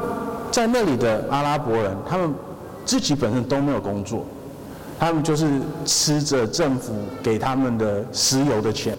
[0.51, 2.35] 在那里的阿拉伯人，他们
[2.85, 4.27] 自己本身都没有工作，
[5.01, 5.49] 他们就是
[5.87, 8.95] 吃着政府给他们的石油的钱。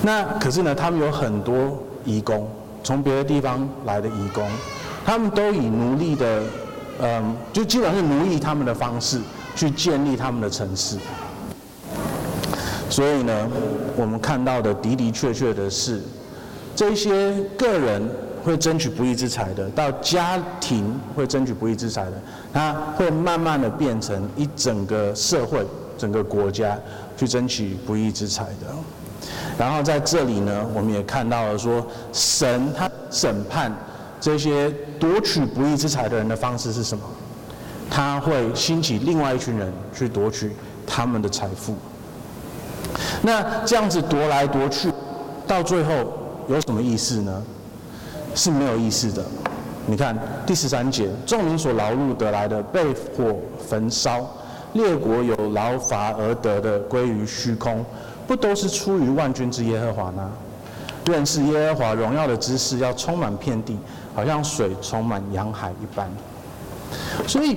[0.00, 2.48] 那可是呢，他们有很多移工，
[2.82, 4.48] 从别的地方来的移工，
[5.04, 6.40] 他们都以奴隶的。
[6.98, 9.20] 嗯，就基本上是奴役他们的方式
[9.54, 10.96] 去建立他们的城市，
[12.88, 13.48] 所以呢，
[13.96, 16.00] 我们看到的的的确确的是，
[16.74, 18.02] 这些个人
[18.42, 22.12] 会争取不义之财的，到家庭会争取不义之财的，
[22.50, 25.66] 它会慢慢的变成一整个社会、
[25.98, 26.78] 整个国家
[27.14, 28.74] 去争取不义之财的。
[29.58, 33.70] 然后在这里呢，我们也看到了说，神他审判。
[34.20, 37.04] 这些夺取不义之财的人的方式是什么？
[37.88, 40.50] 他会兴起另外一群人去夺取
[40.86, 41.74] 他们的财富。
[43.22, 44.90] 那这样子夺来夺去，
[45.46, 45.92] 到最后
[46.48, 47.42] 有什么意思呢？
[48.34, 49.24] 是没有意思的。
[49.86, 52.84] 你看第十三节，众民所劳碌得来的被
[53.16, 53.36] 火
[53.68, 54.28] 焚烧，
[54.72, 57.84] 列国有劳乏而得的归于虚空，
[58.26, 60.32] 不都是出于万军之耶和华吗？
[61.06, 63.78] 愿是耶和华荣耀的知识要充满遍地。
[64.16, 66.08] 好像水充满洋海一般，
[67.28, 67.54] 所以，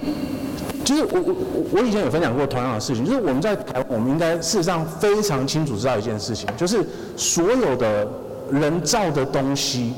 [0.84, 1.36] 就是我我
[1.72, 8.06] 我以前有分享过同样的事情，就是我们在台湾，我们应该事实上非常清楚知道一件事情，就是所有的
[8.52, 9.94] 人造的东西，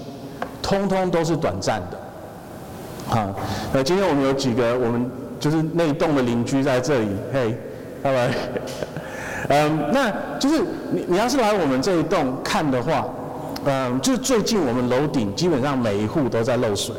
[0.62, 3.18] 通通都是短暂的。
[3.18, 3.34] 啊，
[3.74, 7.58] 那，今天我们有几个我们就是那一栋的邻居在这里，嘿，
[8.04, 8.36] 拜拜。
[9.50, 13.08] 嗯，那就是你你要是来我们这一栋看的话。
[13.66, 16.96] 嗯，就最近我们楼顶基本上每一户都在漏水，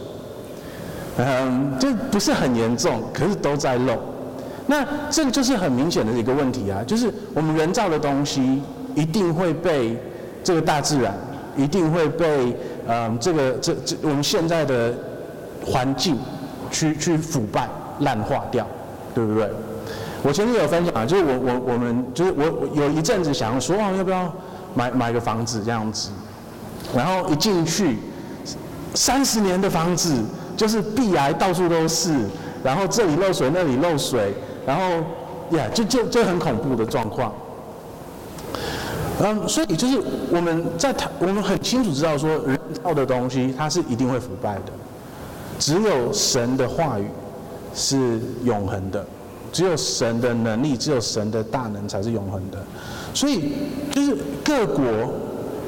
[1.16, 3.98] 嗯，就不是很严重，可是都在漏。
[4.66, 8.62] 那这个就是很明显的一个问题啊，就是我们人造的东西
[8.94, 9.98] 一定会被
[10.44, 11.12] 这个大自然，
[11.56, 14.94] 一定会被嗯这个这这我们现在的
[15.66, 16.16] 环境
[16.70, 18.64] 去去腐败烂化掉，
[19.12, 19.50] 对不对？
[20.22, 24.32] 我前面有分享啊，就是我我我们就是我我有一阵子想要说，哦，要不要
[24.74, 26.10] 买买个房子这样子。
[26.94, 27.96] 然后一进去，
[28.94, 30.14] 三十年的房子
[30.54, 32.14] 就是壁癌到处都是，
[32.62, 34.34] 然后这里漏水那里漏水，
[34.66, 34.82] 然后
[35.56, 37.32] 呀，就就就很恐怖的状况。
[39.22, 39.98] 嗯，所以就是
[40.30, 44.72] 我们在谈，我们很清楚知道说，人造的东西它是一定会腐败的，
[45.58, 47.06] 只有神的话语
[47.74, 49.02] 是永恒的，
[49.50, 52.62] 只有神的能力，只有神的大能才是永恒的。
[53.14, 53.54] 所以
[53.90, 54.82] 就是各国。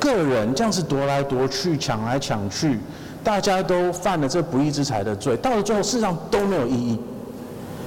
[0.04, 2.78] 个人这样子夺来夺去、抢来抢去，
[3.24, 7.00] 大家都犯了这不义之财的罪，到了最后，事实上都没有意义，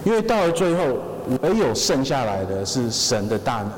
[0.03, 0.83] 因为到了最后，
[1.43, 3.71] 唯有剩下来的是神的大能，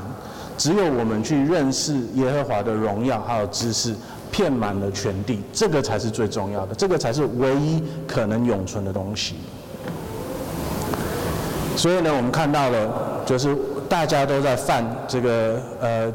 [0.57, 3.93] 只有我们去认识耶和华的荣耀还有知识，
[4.31, 9.35] 遍满了全地，这个才是最重要的，这个才是唯一可能永存的东西。
[11.75, 13.55] 所以呢，我们看到了，就是
[13.89, 16.13] 大家都在犯这个呃。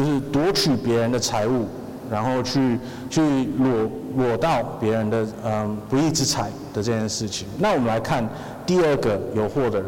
[0.00, 1.66] 就是夺取别人的财物，
[2.10, 2.78] 然后去
[3.10, 3.20] 去
[3.58, 7.46] 裸裸盗别人的嗯不义之财的这件事情。
[7.58, 8.26] 那我们来看
[8.64, 9.86] 第二个有祸的人，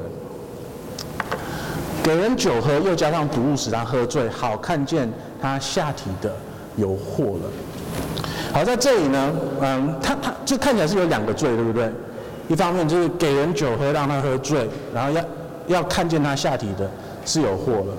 [2.02, 6.30] 给人酒喝，又加上毒物使他喝醉，好看见他下体的
[6.76, 7.48] 有祸了。
[8.52, 11.90] 好，在这里呢，嗯，他他就看起来是有两个罪，对不对？
[12.48, 15.24] 一方面就是给人酒喝让他喝醉，然后要
[15.68, 16.90] 要看见他下体的
[17.24, 17.94] 是有祸了。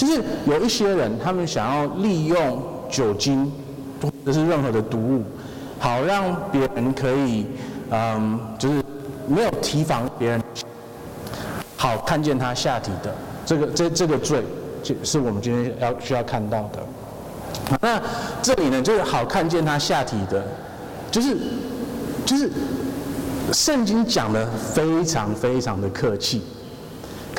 [0.00, 3.52] 就是有一些人，他们想要利用酒精
[4.00, 5.22] 或者是任何的毒物，
[5.78, 7.44] 好让别人可以，
[7.90, 8.82] 嗯，就是
[9.28, 10.42] 没有提防别人，
[11.76, 14.42] 好看见他下体的这个这这个罪，
[14.82, 17.78] 就是我们今天要需要看到的。
[17.82, 18.00] 那
[18.40, 20.42] 这里呢，就是好看见他下体的，
[21.10, 21.36] 就是
[22.24, 22.50] 就是
[23.52, 26.40] 圣经讲的非常非常的客气。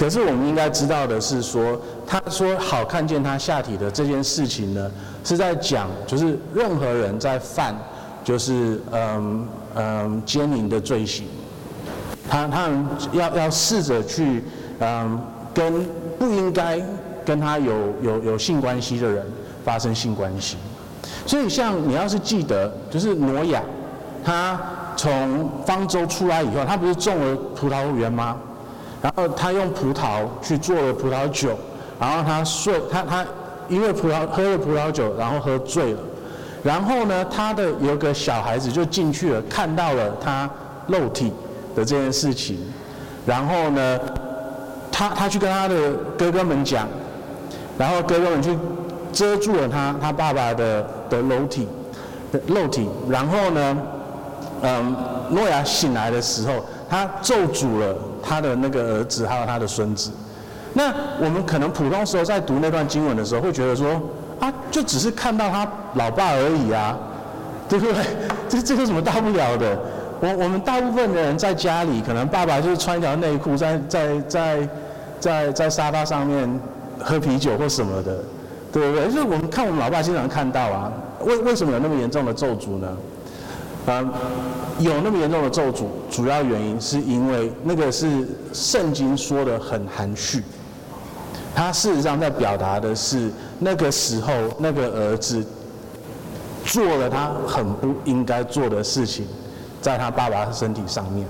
[0.01, 4.91] 可是我们应该知道的是说，他说好看见他下体的这件事情呢，
[5.23, 7.75] 是在讲就是任何人在犯
[8.23, 11.27] 就是嗯嗯奸淫的罪行，
[12.27, 14.43] 他他们要要试着去
[14.79, 15.21] 嗯
[15.53, 15.85] 跟
[16.17, 16.81] 不应该
[17.23, 19.23] 跟他有有有性关系的人
[19.63, 20.57] 发生性关系。
[21.27, 23.61] 所以像你要是记得，就是挪亚，
[24.25, 24.59] 他
[24.97, 28.35] 从方舟出来以后，他不是种了葡萄园吗？
[29.01, 31.57] 然后他用葡萄去做了葡萄酒，
[31.99, 33.25] 然后他睡，他他
[33.67, 35.99] 因为葡萄喝了葡萄酒，然后喝醉了，
[36.63, 40.49] 然后呢，他的有个小孩子就进去了，看到了他
[40.87, 41.33] 肉体
[41.75, 42.59] 的这件事情，
[43.25, 43.99] 然后呢，
[44.91, 46.87] 他他去跟他的哥哥们讲，
[47.77, 48.55] 然后哥哥们去
[49.11, 51.67] 遮住了他他爸爸的的肉体
[52.31, 53.77] 的肉体，然后呢，
[54.61, 54.95] 嗯，
[55.31, 56.63] 诺亚醒来的时候。
[56.91, 60.11] 他咒诅了他的那个儿子，还有他的孙子。
[60.73, 64.01] 那我们可能普通时候在读那段经文的时候，会觉得说
[64.39, 66.97] 啊，就只是看到他老爸而已啊，
[67.67, 67.95] 对不对？
[68.47, 69.77] 这这有什么大不了的？
[70.21, 74.69] 我我们大部分的人在家里，可能爸爸就是穿一条内裤在在在
[75.19, 76.59] 在在沙发上面
[76.99, 78.19] 喝啤酒或什么的，
[78.71, 79.05] 对不对？
[79.07, 80.91] 就是我们看我们老爸经常看到啊，
[81.25, 82.87] 为为什么有那么严重的咒诅呢？
[83.85, 84.03] 啊。
[84.79, 90.41] 有那么严重的咒诅，主要原因是因为那个是圣经说的很含蓄，
[91.53, 95.45] 他事实上在表达的是那个时候那个儿子
[96.65, 99.27] 做了他很不应该做的事情，
[99.83, 101.27] 在他爸爸的身体上面。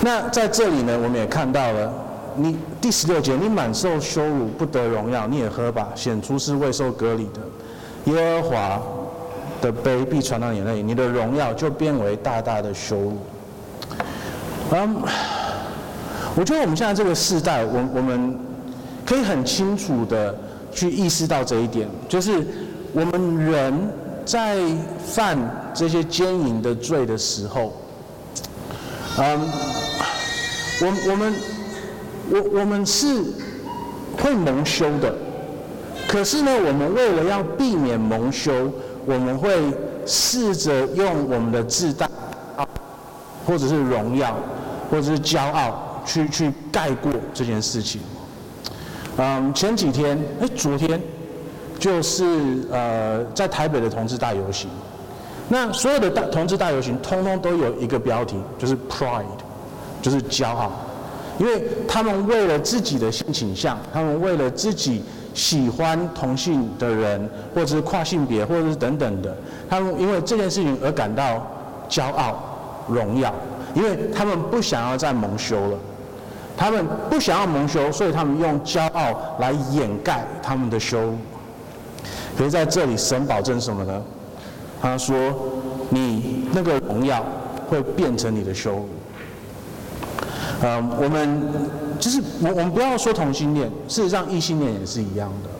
[0.00, 1.92] 那在这里呢，我们也看到了，
[2.34, 8.82] 你第十六节，你满受羞辱，不得荣耀，你也喝吧，显出是未受割礼的，耶和华。
[9.60, 13.18] 的杯必传到你那里，你的荣耀就变为大大的羞辱。
[14.70, 14.96] 嗯，
[16.36, 18.38] 我觉得我们现在这个时代，我我们
[19.04, 20.34] 可以很清楚的
[20.70, 22.46] 去意识到这一点，就是
[22.92, 23.74] 我们人
[24.24, 24.58] 在
[25.04, 25.36] 犯
[25.74, 27.72] 这些奸淫的罪的时候，
[29.18, 29.40] 嗯，
[30.82, 31.34] 我我们
[32.30, 33.06] 我我们是
[34.22, 35.12] 会蒙羞的，
[36.06, 38.70] 可是呢，我们为了要避免蒙羞。
[39.08, 39.50] 我们会
[40.04, 42.06] 试着用我们的自大，
[43.46, 44.36] 或者是荣耀，
[44.90, 48.02] 或者是骄傲，去去盖过这件事情。
[49.16, 51.00] 嗯，前几天，哎，昨天，
[51.78, 54.68] 就是呃，在台北的同志大游行。
[55.48, 59.24] 那所有的大同志大游行，通通都有一个标题，就是 Pride，
[60.02, 60.70] 就是骄傲，
[61.38, 65.02] 因为他们为了自己的性倾向，他们为了自己。
[65.34, 69.36] 喜欢同性的人，或者是跨性别，或者是等等的，
[69.68, 71.46] 他们因为这件事情而感到
[71.88, 72.36] 骄傲、
[72.88, 73.32] 荣耀，
[73.74, 75.78] 因为他们不想要再蒙羞了，
[76.56, 81.14] 他们不想要蒙羞，所以他们用骄傲来掩盖他们的羞辱。
[82.36, 84.02] 可是在这里，神保证什么呢？
[84.80, 85.16] 他说
[85.90, 87.24] ：“你那个荣耀
[87.68, 88.88] 会变成你的羞辱。”
[90.62, 91.87] 嗯，我们。
[91.98, 95.50] 就是我我们不要说同性恋，事实上异性恋也是一样的。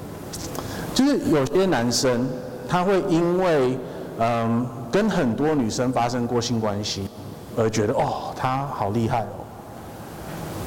[0.94, 2.28] 就是有些男生
[2.68, 3.78] 他会因为
[4.18, 7.08] 嗯跟很多女生发生过性关系，
[7.56, 9.34] 而觉得哦他好厉害哦。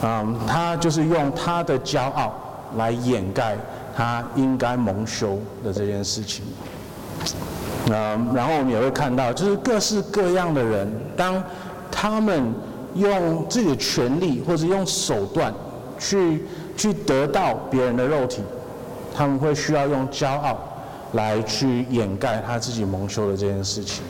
[0.04, 2.34] 嗯，他就是用他的骄傲
[2.78, 3.58] 来掩盖
[3.96, 6.44] 他应该蒙羞的这件事情。
[7.88, 11.44] 嗯，然后我们也会看到，就是各式各样的人，当
[11.90, 12.54] 他们。
[12.96, 15.54] 用自己的权力或者用手段
[16.00, 16.44] 去
[16.76, 18.42] 去得到别人的肉体，
[19.16, 20.58] 他们会需要用骄傲
[21.14, 24.04] 来去掩盖他自己蒙羞的这件事情。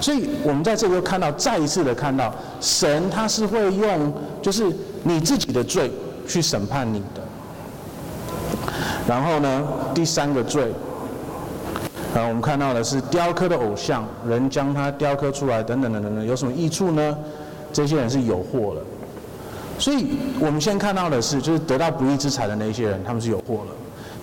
[0.00, 4.70] 所以我们在这里又看到，再一次的看到，神他是会用就是
[5.04, 5.90] 你自己的罪
[6.28, 7.22] 去审判你的。
[9.08, 9.62] 然后呢，
[9.94, 10.64] 第三个罪，
[12.14, 17.16] 啊，我们看到的是雕刻的偶像，人将它雕刻出来，等等等等等，有什么益处呢？
[17.76, 18.80] 这些人是有祸了，
[19.78, 23.72] 所以我们先看到的是，就是得到不义之财的那些人，他们是有祸了。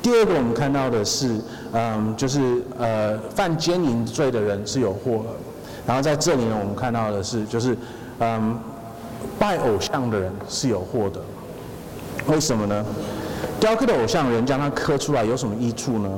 [0.01, 1.39] 第二个，我们看到的是，
[1.71, 5.25] 嗯，就是呃，犯奸淫罪的人是有祸了。
[5.85, 7.77] 然后在这里呢，我们看到的是，就是
[8.17, 8.57] 嗯，
[9.37, 11.21] 拜偶像的人是有祸的。
[12.25, 12.83] 为什么呢？
[13.59, 16.09] 雕刻的偶像人将它刻出来有什么益处呢？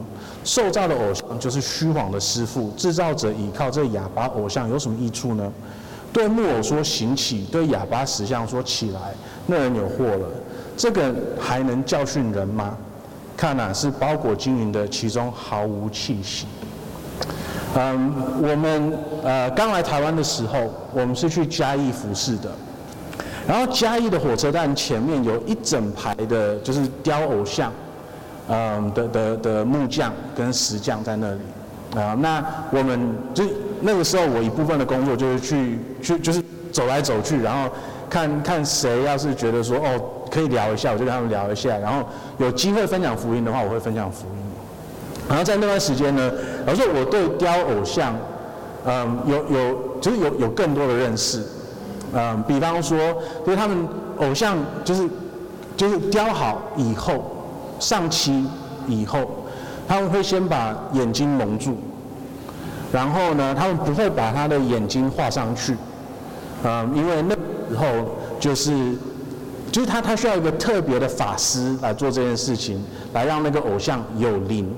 [0.45, 5.51] 受造的偶像就是虚谎的师傅，制造者倚靠这哑巴偶像有什么益处呢？
[6.16, 9.13] 对木偶说行起，对哑巴石像说起来，
[9.47, 10.26] 那人有祸了。
[10.78, 12.74] 这个还能教训人吗？
[13.36, 16.47] 看哪是包裹晶莹的，其中毫无气息。
[17.76, 22.49] 嗯，我们呃刚来台湾的时候，我们是去嘉义服侍的。
[23.45, 27.74] 然后嘉义的火车站前面有一整排的，就是雕偶像，
[28.47, 31.41] 嗯的的的木匠跟石匠在那里
[31.93, 32.16] 啊。
[32.18, 32.41] 那
[32.72, 33.43] 我们就
[33.82, 37.69] 那个时候，我一部分的工作就是去去就是走来走去，然后
[38.09, 40.01] 看看谁要是觉得说哦
[40.32, 41.78] 可以聊一下，我就跟他们聊一下。
[41.78, 42.07] 然后
[42.38, 44.41] 有机会分享福音的话，我会分享福音。
[45.28, 46.32] 然后在那段时间呢，
[46.65, 48.15] 老说我对雕偶像，
[48.86, 51.43] 嗯有有就是有有更多的认识。
[52.13, 52.97] 嗯，比方说，
[53.45, 53.88] 就是他们
[54.19, 54.55] 偶像
[54.86, 55.09] 就是
[55.76, 57.45] 就是雕好以后，
[57.80, 58.45] 上漆
[58.88, 59.26] 以后，
[59.88, 61.78] 他们会先把眼睛蒙住，
[62.95, 65.75] 然后呢，他们不会把他的眼睛画上去，
[66.63, 67.85] 嗯，因为那时候
[68.39, 68.71] 就是
[69.69, 72.81] 就是他他需要一个特别的法师来做这件事情，
[73.11, 74.73] 来让那个偶像有灵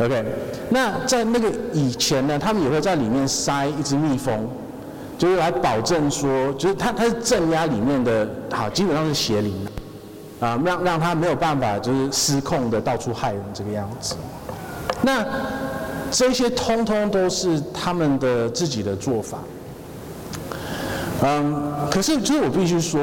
[0.00, 0.24] ，OK？
[0.70, 4.48] 那在那个以前呢，他们也会在里面塞一只蜜蜂。
[5.18, 9.54] 就是来保证说，就是他他是镇压里面的，好，基本上是邪灵，
[10.40, 14.14] 啊，让让他没有办法就是失控的到处害人这个样子。
[15.00, 15.24] 那
[16.10, 19.38] 这些通通都是他们的自己的做法。
[21.22, 23.00] 嗯，可是就是我必须说，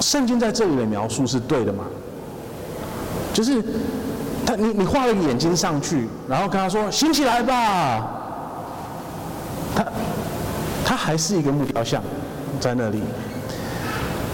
[0.00, 1.84] 圣经在这里的描述是对的吗？
[3.32, 3.62] 就是
[4.46, 8.08] 他你你画了个眼睛上去，然后跟他说醒起来吧。
[9.74, 9.84] 他
[10.84, 12.02] 他还是一个木雕像，
[12.58, 13.00] 在那里。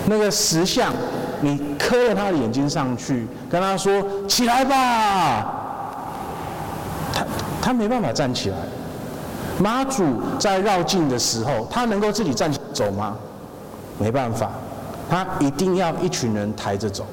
[0.07, 0.93] 那个石像，
[1.41, 5.62] 你刻了他的眼睛上去，跟他说起来吧。
[7.63, 8.57] 他没办法站起来。
[9.59, 10.05] 妈祖
[10.39, 13.17] 在绕境的时候，他能够自己站起走吗？
[13.99, 14.51] 没办法，
[15.09, 17.07] 他一定要一群人抬着走，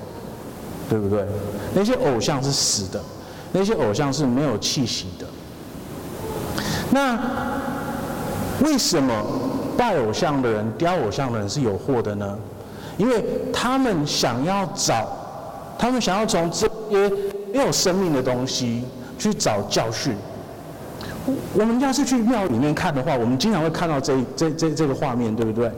[0.89, 1.23] 对不对？
[1.73, 3.01] 那些偶像是死的，
[3.53, 5.25] 那些偶像是没有气息的。
[6.89, 7.17] 那。
[8.61, 9.13] 为什么
[9.77, 12.37] 拜偶像的人、雕偶像的人是有祸的呢？
[12.97, 13.23] 因为
[13.53, 15.07] 他们想要找，
[15.77, 17.09] 他们想要从这些
[17.53, 18.83] 没有生命的东西
[19.17, 20.13] 去找教训。
[21.53, 25.71] 我们要是去庙里面看的话，我们经常会看到这这这这个画面，对不对？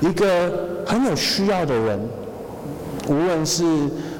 [0.00, 2.00] 一个很有需要的人，
[3.08, 3.64] 无论是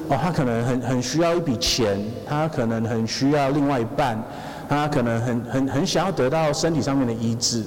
[0.07, 4.21] 哦，他可能很很需要一笔钱，他可能很需要另外一半，
[4.69, 7.63] 他可能很很很想要得到身体上面的医治。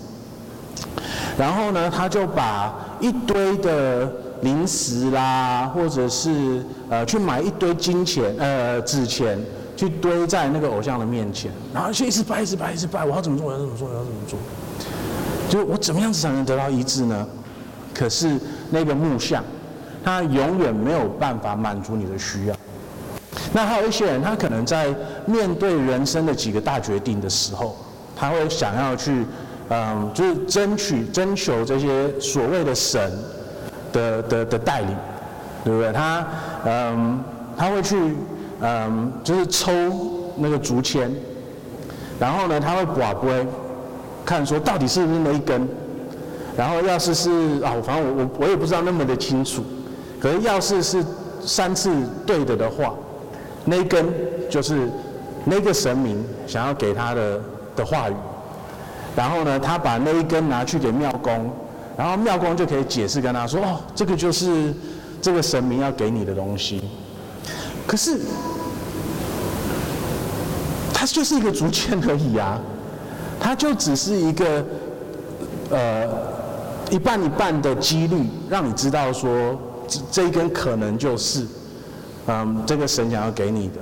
[1.36, 4.08] 然后呢，他就把一堆的
[4.42, 9.36] 零食啦，或者是呃去买一堆金钱呃纸钱，
[9.76, 13.04] 去堆在那个偶像的面前，然后就一直拜，一直拜，一直拜。
[13.04, 13.46] 我要怎么做？
[13.46, 13.88] 我要怎么做？
[13.88, 14.38] 我要怎么做？
[15.48, 17.26] 就我怎么样子才能得到医治呢？
[17.92, 18.38] 可是
[18.70, 19.42] 那个木像，
[20.04, 22.56] 他永远没有办法满足你的需要。
[23.52, 24.94] 那还有一些人，他可能在
[25.26, 27.76] 面对人生的几个大决定的时候，
[28.16, 29.24] 他会想要去。
[29.70, 33.10] 嗯，就是争取、征求这些所谓的神
[33.94, 34.94] 的的的带领，
[35.64, 35.90] 对不对？
[35.90, 36.26] 他
[36.66, 37.24] 嗯，
[37.56, 38.14] 他会去
[38.60, 39.72] 嗯，就是抽
[40.36, 41.10] 那个竹签，
[42.18, 43.46] 然后呢，他会掷筊，
[44.24, 45.68] 看说到底是不是那一根，
[46.56, 47.30] 然后要是是
[47.62, 49.62] 啊，反正我我我也不知道那么的清楚，
[50.20, 51.04] 可是要是是
[51.40, 51.90] 三次
[52.24, 52.94] 对的的话，
[53.64, 54.06] 那一根
[54.48, 54.88] 就是
[55.44, 57.40] 那个神明想要给他的
[57.76, 58.14] 的话语。
[59.16, 61.48] 然后呢，他把那一根拿去给庙公，
[61.96, 64.74] 然后庙公就可以解释跟他说：“哦，这个就是
[65.22, 66.82] 这个神明要给你的东西。”
[67.86, 68.20] 可是，
[70.92, 72.58] 它就是一个竹签而已啊，
[73.38, 74.64] 它就只是一个
[75.70, 76.08] 呃
[76.90, 81.46] 一半一半的几率，让你知道说这这一根可能就是
[82.26, 83.80] 嗯这个神想要给你的。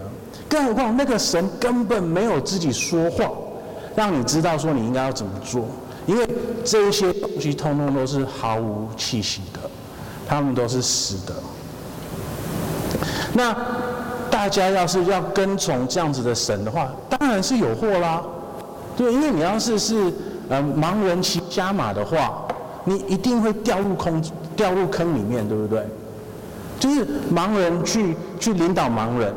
[0.49, 3.31] 更何况那个神根本没有自己说话。
[3.95, 5.69] 让你知道说你应该要怎么做，
[6.07, 6.27] 因为
[6.65, 9.61] 这些东西通通都是毫无气息的，
[10.27, 11.35] 他们都是死的。
[13.35, 13.57] 那
[14.31, 18.23] 大家要是要跟从这样子的神的话，当然是有祸啦。
[18.97, 20.13] 对，因为你要是是
[20.49, 22.43] 呃盲人骑瞎马的话，
[22.85, 24.23] 你一定会掉入空
[24.55, 25.87] 掉入坑里面，对不对？
[26.79, 29.33] 就是盲人去去领导盲人，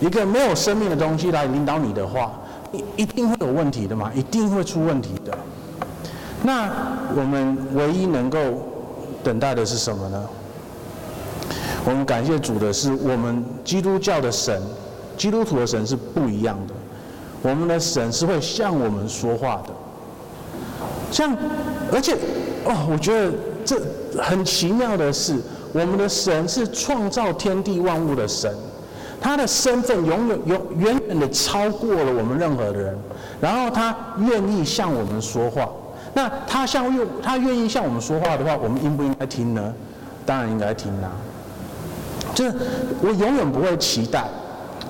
[0.00, 2.32] 一个没有生命的东西来领导你的话。
[2.72, 5.36] 一一定会有问题的嘛，一定会出问题的。
[6.44, 6.70] 那
[7.16, 8.38] 我们唯一能够
[9.24, 10.24] 等待的是什么呢？
[11.84, 14.60] 我们感谢主的是，我们基督教的神，
[15.16, 16.74] 基督徒的神是不一样的。
[17.42, 19.72] 我们的神是会向我们说话的。
[21.10, 21.34] 像，
[21.90, 22.14] 而且，
[22.64, 23.32] 哦，我觉得
[23.64, 23.80] 这
[24.22, 25.34] 很奇妙的是，
[25.72, 28.54] 我们的神是创造天地万物的神，
[29.20, 32.96] 他的身份永远、永远远的超过了我们任何的人。
[33.40, 35.68] 然后他愿意向我们说话，
[36.12, 39.74] 那他向愿他愿意向我们说话的话，我们应不应该听呢？
[40.26, 41.10] 当然应该听啦。
[42.34, 42.54] 就是
[43.02, 44.28] 我永远不会期待，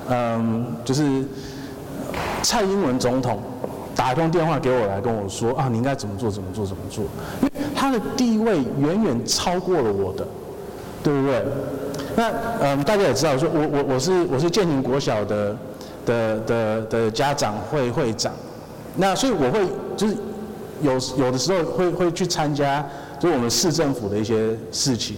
[0.09, 1.25] 嗯，就是
[2.43, 3.41] 蔡英文总统
[3.95, 7.05] 打一通电话给我来跟我说啊，你应该怎么做怎么做怎么做，
[7.43, 10.27] 因为他的地位远远超过了我的，
[11.03, 11.45] 对不对？
[12.17, 12.31] 那
[12.61, 15.57] 嗯，大家也知道，说我我我是我是建宁国小的
[16.05, 18.33] 的的的家长会会长，
[18.97, 19.61] 那所以我会
[19.97, 20.17] 就是
[20.83, 22.85] 有有的时候会会去参加，
[23.19, 25.17] 就是我们市政府的一些事情。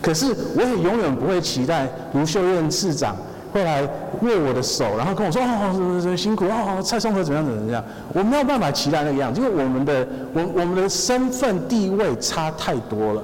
[0.00, 0.26] 可是
[0.56, 3.14] 我也永远不会期待卢秀燕市长
[3.52, 7.84] 会来握我的手，然后跟我说哦，什么什么辛苦哦，蔡松和怎么样怎么样。
[8.12, 13.22] 我没有办法期待那个样子，因为我们的我我们的身份地位差太多了。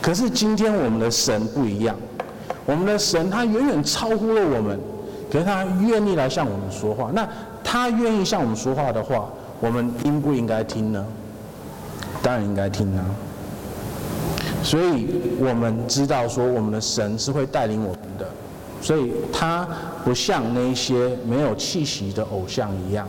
[0.00, 1.96] 可是今天我们的神不一样，
[2.64, 4.78] 我们的神他远远超乎了我们，
[5.32, 7.10] 可是他愿意来向我们说话。
[7.12, 7.28] 那
[7.62, 9.28] 他愿意向我们说话的话，
[9.60, 11.04] 我们应不应该听呢？
[12.22, 13.04] 当然应该听啊。
[14.64, 15.06] 所以
[15.38, 18.26] 我们知道说，我们的神是会带领我们的，
[18.80, 19.68] 所以他
[20.02, 23.06] 不像那些没有气息的偶像一样，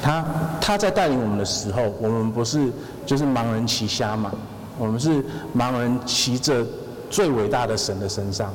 [0.00, 0.24] 他
[0.60, 2.70] 他在带领我们的时候，我们不是
[3.04, 4.30] 就是盲人骑瞎马，
[4.78, 5.22] 我们是
[5.56, 6.64] 盲人骑着
[7.10, 8.54] 最伟大的神的身上，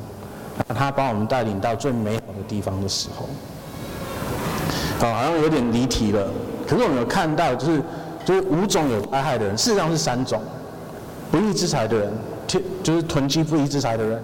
[0.74, 3.28] 他把我们带领到最美好的地方的时候，
[4.98, 6.26] 好，好像有点离题了。
[6.66, 7.82] 可是我们有看到，就是
[8.24, 10.40] 就是五种有灾害的人，事实上是三种。
[11.34, 12.12] 不义之财的人，
[12.80, 14.22] 就是囤积不义之财的人，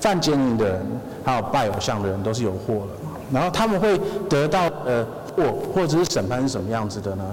[0.00, 0.86] 犯奸淫的人，
[1.24, 2.86] 还有拜偶像的人，都是有祸了。
[3.32, 7.24] 然后他们会得到呃祸，或者是审判是什么样子的呢？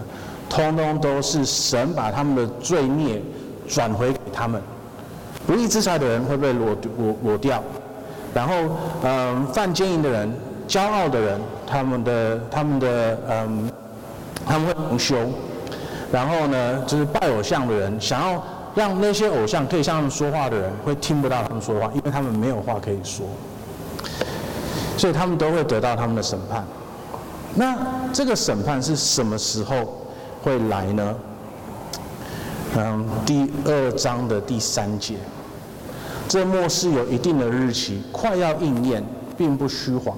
[0.49, 3.21] 通通都是神把他们的罪孽
[3.67, 4.59] 转回给他们。
[5.45, 7.61] 不义之财的人会被裸裸裸掉，
[8.33, 8.55] 然后
[9.03, 10.33] 嗯、犯奸淫的人、
[10.67, 13.71] 骄傲的人，他们的他们的嗯，
[14.47, 15.15] 他们会蒙羞。
[16.11, 18.43] 然后呢，就是拜偶像的人，想要。
[18.73, 23.25] 让那些偶像可以向他们说话的人，会听不到他们说话，因为他们没有话可以说，
[24.97, 26.65] 所以他们都会得到他们的审判。
[27.53, 27.77] 那
[28.13, 30.05] 这个审判是什么时候
[30.41, 31.15] 会来呢？
[32.77, 35.15] 嗯，第二章的第三节，
[36.29, 39.03] 这末世有一定的日期，快要应验，
[39.37, 40.17] 并不虚谎。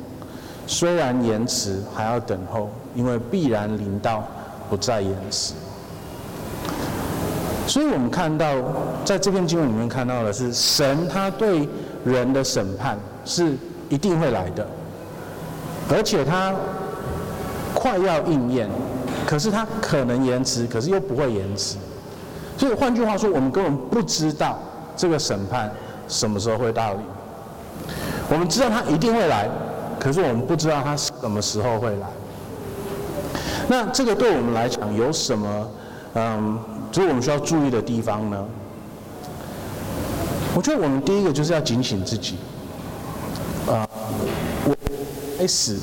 [0.68, 4.24] 虽然延迟，还要等候，因为必然临到，
[4.70, 5.56] 不再延迟。
[7.66, 8.54] 所以我们看到，
[9.06, 11.68] 在这篇经文里面看到的是，神他对
[12.04, 13.56] 人的审判是
[13.90, 14.68] 一定会来的，
[15.90, 16.54] 而且他
[17.74, 18.70] 快要应验，
[19.26, 21.78] 可是他可能延迟，可是又不会延迟。
[22.58, 24.60] 所以换句话说，我们根本不知道
[24.96, 25.72] 这个审判
[26.08, 27.02] 什么时候会到临。
[28.30, 29.50] 我们知道他一定会来，
[30.00, 32.08] 可是我们不知道他什么时候会来。
[33.68, 35.68] 那这个对我们来讲有什么？
[36.16, 36.60] 嗯。
[36.94, 38.46] 所以我们需要注意的地方呢，
[40.56, 42.36] 我觉得我们第一个就是要警醒自己。
[43.68, 43.90] 啊，
[44.66, 44.76] 我
[45.40, 45.80] 开始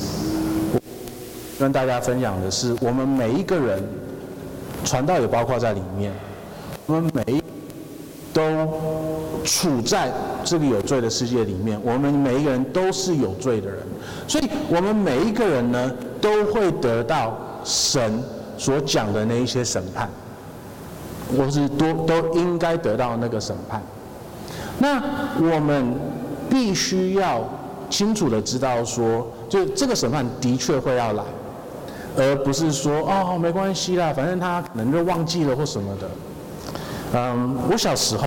[0.72, 0.80] 我
[1.58, 3.82] 跟大家分享的是，我们每一个人，
[4.84, 6.12] 传道也包括在里面，
[6.86, 7.42] 我们每一
[8.32, 8.68] 都
[9.44, 10.12] 处在
[10.44, 13.78] 这个有罪的世界里面，我们每一个人都是有罪的人，
[14.28, 15.90] 所以我们每一个人呢，
[16.20, 18.22] 都会得到神
[18.56, 20.08] 所讲的那一些审判。
[21.37, 23.83] 我是都都应该得到那个审判。
[24.78, 25.03] 那
[25.39, 25.95] 我们
[26.49, 27.43] 必须要
[27.89, 31.22] 清楚的知道说，就这个审判的确会要来，
[32.16, 36.09] 而不是说哦没关系啦，反正他可能就忘记了或什么的。
[37.12, 38.26] 嗯，我小时候，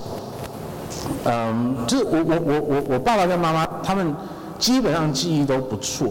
[1.26, 4.14] 嗯，就是我我我我我爸爸跟妈妈他们
[4.60, 6.10] 基本上记忆都不错，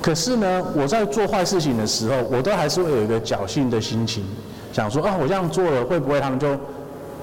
[0.00, 4.24] 可是呢，我在做坏事情的时候，我都还是会有一个侥幸的心情。
[4.72, 6.58] 想说啊，我这样做了会不会他们就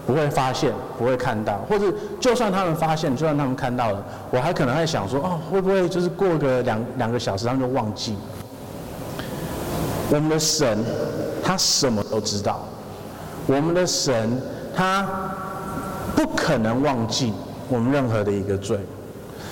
[0.06, 1.58] 不会发现，不会看到？
[1.68, 1.86] 或者
[2.20, 8.16] 就算他们发现，就算他们看到了，我还可能会想说哦，会不会就是过个两两个小时他们就忘记？
[10.12, 10.84] 我们的神
[11.44, 12.64] 他什么都知道，
[13.48, 14.42] 我们的神
[14.76, 15.08] 他
[16.16, 17.34] 不可能忘记
[17.68, 18.78] 我们任何的一个罪，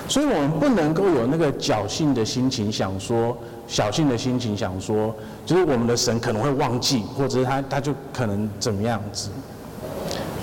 [0.08, 3.36] 所以我们不能够有那个侥幸的心情想说。
[3.68, 5.14] 侥幸的心情想说，
[5.46, 9.30] 就是我们的神可能会忘记，或者是他他就可能怎么样子。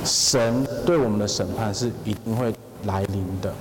[0.05, 2.55] 神对我们的审判是一定会
[2.85, 3.53] 来临的。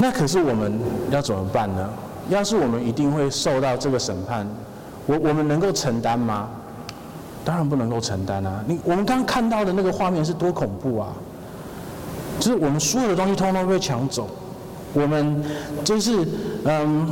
[0.00, 1.90] 那可是我们要怎么办呢？
[2.30, 4.46] 要是我们一定会受到这个审判，
[5.06, 6.48] 我我们能够承担吗？
[7.44, 8.62] 当然不能够承担啊！
[8.66, 11.08] 你我们刚看到的那个画面是多恐怖啊！
[12.38, 14.28] 就是我们所有的东西通通被抢走，
[14.92, 15.42] 我们
[15.82, 16.28] 就是
[16.64, 17.08] 嗯，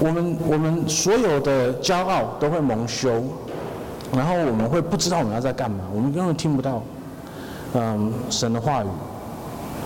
[0.00, 3.22] 我们我们所有的骄傲都会蒙羞，
[4.12, 6.82] 然后我们会不知道我们要在干嘛，我们根本听不到
[7.74, 8.86] 嗯神的话语，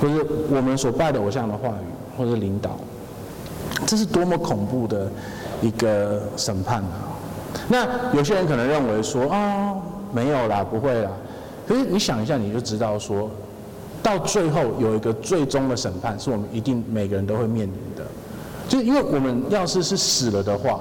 [0.00, 2.78] 或者我们所拜的偶像的话语，或者领导，
[3.86, 5.10] 这是多么恐怖的
[5.60, 7.10] 一个审判啊！
[7.68, 7.84] 那
[8.16, 11.10] 有些人可能认为说啊、哦，没有啦，不会啦。
[11.66, 13.28] 可是你想一下，你就知道说，
[14.00, 17.74] 到最后有一个最终的审判，是我们一定每个人都会面临。
[18.68, 20.80] 就因为我们要是是死了的话，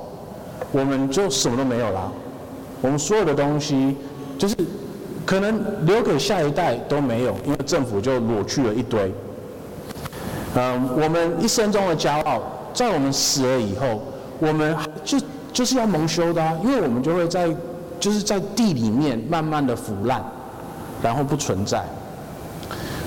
[0.71, 2.11] 我们就什么都没有啦。
[2.81, 3.95] 我们所有的东西，
[4.37, 4.55] 就是
[5.25, 9.13] 可能留给下一代都没有，因为政府就裸去了一堆。
[10.55, 12.41] 嗯，我们一生中的骄傲，
[12.73, 14.01] 在我们死了以后，
[14.39, 15.17] 我们就。
[15.53, 17.47] 就是要蒙羞的啊，因为我们就会在，
[17.99, 20.19] 就是在地里面慢慢的腐烂，
[20.99, 21.85] 然后不存在。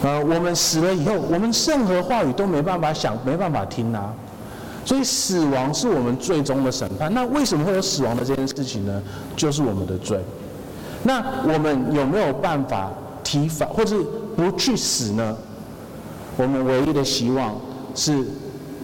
[0.05, 4.15] 呃，我们死了以后，我们任何话语都没办法想，没办法听啊。
[4.87, 7.13] 所以死亡是我们最终的审判。
[7.13, 9.03] 那为什么会有死亡的这件事情呢？
[9.37, 10.19] 就是我们的罪。
[11.03, 12.91] 那我们有没有办法
[13.23, 13.97] 提防，或者
[14.37, 15.37] 不去死呢？
[16.37, 17.55] 我们唯一的希望
[17.95, 18.25] 是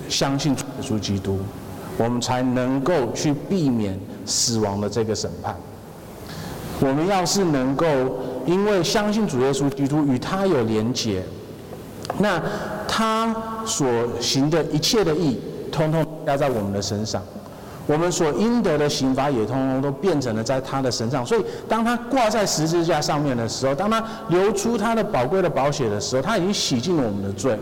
[0.09, 1.39] 相信主耶稣基督。
[1.99, 5.55] 我们才能够去避免死亡的这个审判。
[6.81, 7.87] 我们要是能够
[8.47, 11.23] 因为相信主耶稣基督与他有连结，
[12.19, 12.43] 那
[12.89, 13.33] 他
[13.67, 13.87] 所
[14.21, 15.39] 行的一切的义，
[15.73, 17.21] 通通压在我们的身上，
[17.87, 21.27] 我们所应得的刑罚也通通都变成了在他的身上。
[21.27, 27.59] 所以，当他挂在十字架上面的时候，当他流出他的宝贵的宝血的时候，他已经洗净了我们的罪。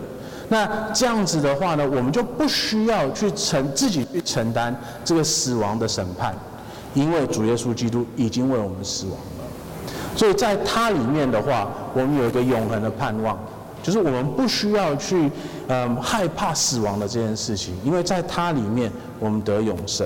[0.49, 6.35] 那这样子的话呢，我们就不需要去承自己去承担这个死亡的审判，
[6.93, 9.45] 因为主耶稣基督已经为我们死亡了。
[10.13, 13.39] 所以在他里面的话，我们有一个永恒的盼望，
[13.81, 15.31] 就是我们不需要去
[15.73, 18.91] 嗯害怕死亡的这件事情，因为在他里面
[19.21, 20.05] 我们得永生。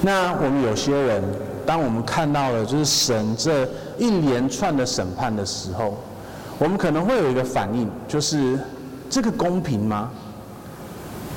[0.00, 1.22] 那我们有些人，
[1.66, 3.68] 当我们看到了就是神这
[3.98, 5.98] 一连串的审判的时候，
[6.58, 8.58] 我们可能会有一个反应，就是
[9.10, 10.10] 这个公平吗？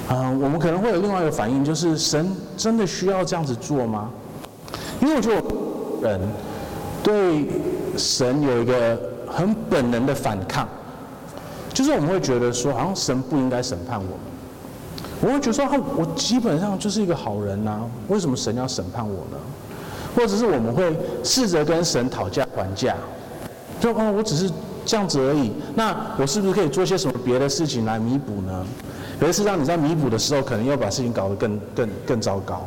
[0.08, 4.10] 啊，我们可能会有另外一个反应，就是神真的需要这样子做吗？
[5.02, 6.22] 因为我觉得人
[7.04, 7.50] 对
[7.98, 8.98] 神有一个
[9.28, 10.68] 很本能的反抗，
[11.80, 14.18] 就是我们会觉得说，好像神不应该审判我们。
[15.22, 15.66] 我会觉得说，
[15.96, 19.38] 我基本上就是一个好人呐，为什么神要审判我呢？
[20.14, 22.94] 或者是我们会试着跟神讨价还价，
[23.80, 24.52] 就哦，我只是。
[24.86, 28.66] 这样子而已，那我是不是可以做些什么别的事情来弥补呢？
[29.20, 32.66] 可是，事实上你在弥补的时候，可能又把事情搞得更更更糟糕。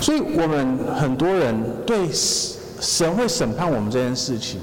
[0.00, 1.54] 所以我们很多人
[1.86, 4.58] 对神会审判我们这件事情，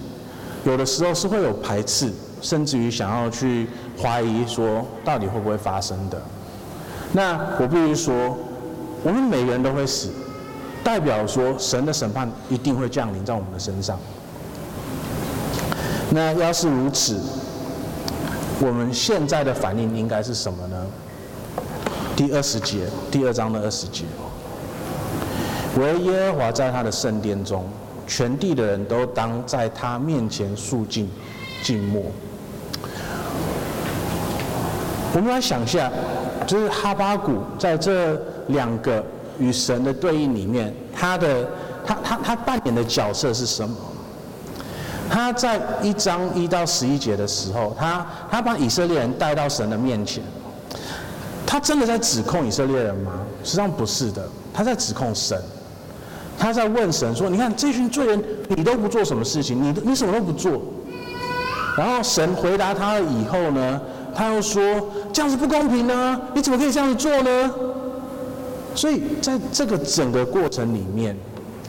[0.66, 2.12] 有的时候是会有排斥，
[2.44, 3.66] 甚至于想要去
[4.00, 6.22] 怀疑说，到底会不会发生的。
[7.14, 8.38] 那我必须说，
[9.04, 10.10] 我们每个人都会死，
[10.84, 13.98] 代表说神的审判一定会降临在我们的身上。
[16.12, 17.20] 那要是如此，
[18.60, 20.86] 我们现在的反应应该是什么呢？
[22.16, 24.04] 第二十节，第二章的二十节，
[25.80, 27.66] 唯耶和华在他的圣殿中，
[28.06, 31.10] 全地的人都当在他面前肃静、
[31.64, 32.04] 静默。
[35.14, 35.92] 我们来想一下，
[36.48, 39.04] 就是哈巴谷在这两个
[39.38, 41.48] 与神的对应里面，他的
[41.86, 43.76] 他他他扮演的角色是什么？
[45.10, 50.24] 他在一章一到十一节的时候，他他把以色列人带到神的面前，
[51.46, 53.12] 他真的在指控以色列人吗？
[53.44, 55.40] 实际上不是的，他在指控神，
[56.40, 60.60] 他在问神说：“你看这群罪人，你都不做什么事情，你你什么都不做。”
[61.78, 63.82] 然后神回答他了以后呢，
[64.16, 64.62] 他又说
[65.12, 67.54] ：“这样子不公平呢，你怎么可以这样子做呢？”
[68.76, 71.16] 所以在这个整个过程里面，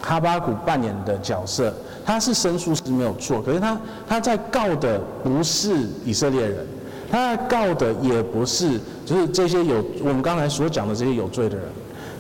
[0.01, 1.73] 哈巴谷扮演的角色。
[2.07, 5.75] 他是申诉是没有错，可是他他在告的不是
[6.05, 6.67] 以色列人，
[7.11, 11.65] 他在告的也不是就是这些有我们刚才所讲的这些有罪的人，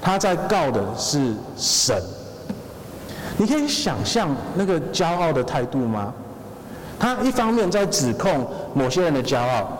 [0.00, 2.02] 他在告的是神。
[3.36, 6.14] 你可以想象那个骄傲的态度吗？
[6.98, 9.70] 他一方面在指控某些人的骄傲，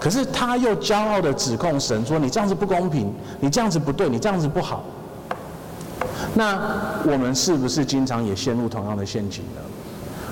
[0.00, 4.82] 可是他又骄傲的指控神说：“你这样子不公平，你这样子不对，你这样子不好。”
[6.34, 6.58] 那
[7.04, 9.60] 我们是不是经常也陷入同样的陷阱呢？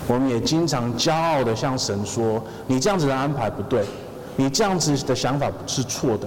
[0.06, 3.84] 我们也经常骄傲地向神说：“你这样子的安排不对，
[4.36, 6.26] 你这样子的想法是错的。”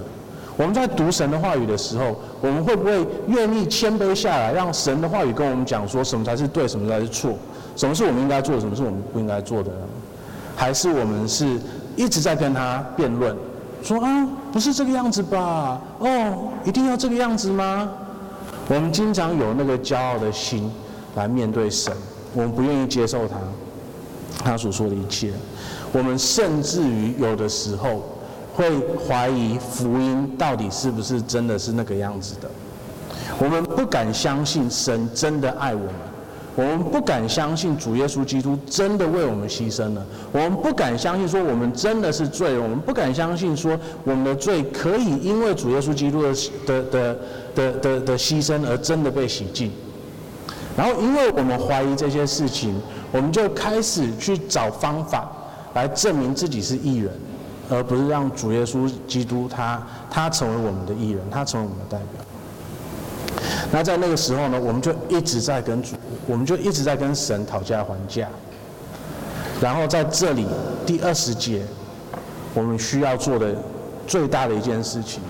[0.56, 7.32] 我们在读神的话语的时候，我们会不会愿意谦卑下来，让神的话语跟我们讲说什么才是对，什么才是错，
[7.74, 9.78] 什么是我们应该做，什么是我们不应该做的呢？
[10.54, 11.58] 还是我们是
[11.96, 13.36] 一直在跟他辩论，
[13.82, 15.80] 说啊，不是这个样子吧？
[15.98, 17.88] 哦，一定要这个样子吗？
[18.68, 20.70] 我们经常有那个骄傲的心
[21.16, 21.92] 来面对神，
[22.32, 23.36] 我们不愿意接受他
[24.44, 25.32] 他所说的一切，
[25.92, 28.02] 我们甚至于有的时候
[28.54, 28.70] 会
[29.06, 32.50] 怀疑福音到底是不是真的是那个样子的，
[33.38, 36.11] 我们不敢相信神真的爱我们。
[36.54, 40.06] 我们不敢相信主耶稣基督真的为我们牺牲了。
[40.32, 42.62] 我们不敢相信说我们真的是罪人。
[42.62, 46.34] 我们不敢相信说我们的罪可以因为主耶稣基督的
[46.66, 47.18] 的的
[47.54, 49.70] 的的的牺牲而真的被洗净。
[50.76, 52.74] 然后，因为我们怀疑这些事情，
[53.10, 55.30] 我们就开始去找方法
[55.74, 57.12] 来证明自己是义人，
[57.68, 62.24] 而不是让主耶稣基督他他成为我们的义人，他成为我们的代表。
[63.70, 65.94] 那在那个时候呢，我们就一直在跟主，
[66.26, 68.28] 我们就一直在跟神讨价还价。
[69.60, 70.46] 然后在这里
[70.84, 71.62] 第二十节，
[72.54, 73.54] 我们需要做的
[74.06, 75.22] 最大的一件事情，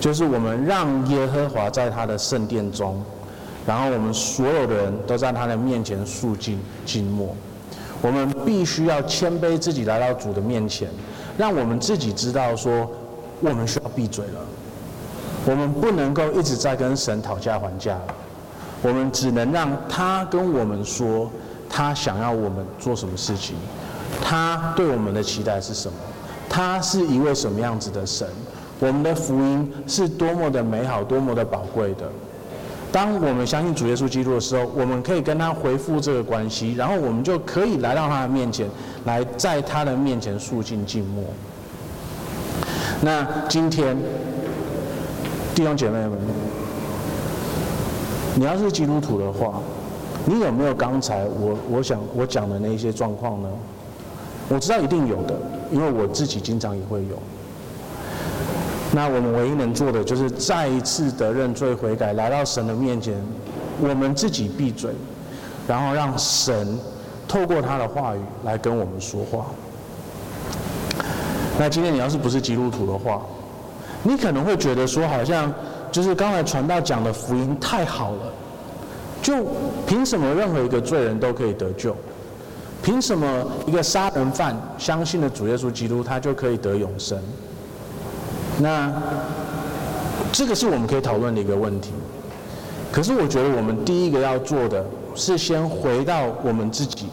[0.00, 3.02] 就是我们让耶和华在他的圣殿中，
[3.66, 7.36] 然后我们所有的人都在他的面前肃静静默。
[8.00, 10.88] 我们必须要谦卑自己来到主的面前，
[11.38, 12.90] 让我们自己知道说，
[13.40, 14.40] 我们需要闭嘴了。
[15.44, 18.00] 我们不能够一直在跟神讨价还价，
[18.82, 21.30] 我们只能让他跟我们说，
[21.70, 23.54] 他想要我们做什么事情，
[24.20, 25.94] 他对我们的期待是什么，
[26.48, 28.26] 他是一位什么样子的神，
[28.80, 32.10] 我们的福音是多么的美好，多么的宝贵的。
[32.90, 38.68] 当我们相信主耶稣基督的时候，我们可以跟他回复这个关系，然后我们就可以来到他的面前，
[39.04, 41.24] 来在他的面前肃静静默。
[43.00, 43.96] 那今天。
[45.54, 46.12] 弟兄姐妹们，
[48.34, 49.60] 你要是基督徒的话，
[50.24, 53.48] 你有没有刚才我我想我讲的那些状况呢？
[54.48, 55.34] 我知道一定有的，
[55.70, 57.16] 因为我自己经常也会有。
[58.94, 63.14] 那我们唯一能做的就是再一次的认罪悔改，来到神的面前，
[63.80, 64.90] 我们自己闭嘴，
[65.66, 66.78] 然后让神
[67.26, 69.46] 透过他的话语来跟我们说话。
[71.58, 73.22] 那今天你要是不是基督徒的话，
[74.02, 75.50] 你可能会觉得说，好像
[75.92, 78.32] 就是刚才传道讲的福音太好了，
[79.22, 79.46] 就
[79.86, 81.94] 凭什么任何一个罪人都可以得救？
[82.82, 87.18] 凭什么一个杀人犯相信了主耶稣基督，他就可以得永生？
[88.58, 88.90] 那
[90.32, 91.92] 这个是我们可以讨论的一个问题。
[92.90, 94.84] 可是我觉得我们第一个要做的
[95.14, 97.06] 是先回到我们自己，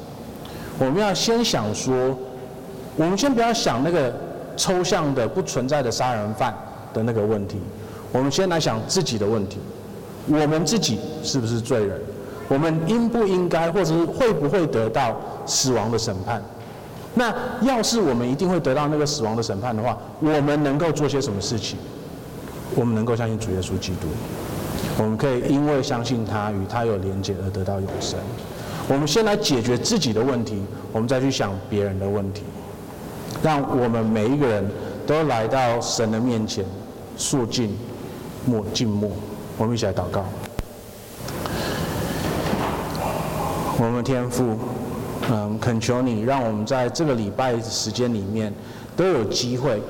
[0.80, 2.18] 我们要先想说，
[2.96, 4.14] 我们先不要想那个
[4.56, 6.56] 抽象的不存在的杀人犯。
[6.92, 7.60] 的那个问题，
[8.12, 9.60] 我们先来想自己的问题：
[10.28, 12.00] 我们自己是不是罪人？
[12.48, 16.42] 我们应不应该，或者是会不会得到死亡的审判？
[17.14, 17.32] 那
[17.62, 21.78] 要是我们一定会得到那个死亡的审判的话，我们能够做些什么事情？
[22.76, 24.08] 我们能够相信主耶稣基督，
[24.98, 28.18] 我们可以因为相信他与他有连结而得到永生。
[28.88, 32.42] 我们先来解决自己的问题，我们再去想别人的问题，
[33.44, 34.68] 让我们每一个人
[35.06, 36.66] 都来到神的面前。
[37.18, 37.76] 肃静，
[38.46, 39.10] 默静默，
[39.58, 40.24] 我们一起来祷告。
[43.78, 44.58] 我们天父，
[45.32, 48.54] 嗯，恳求你，让我们在这个礼拜时间里面，
[48.96, 49.82] 都有机会，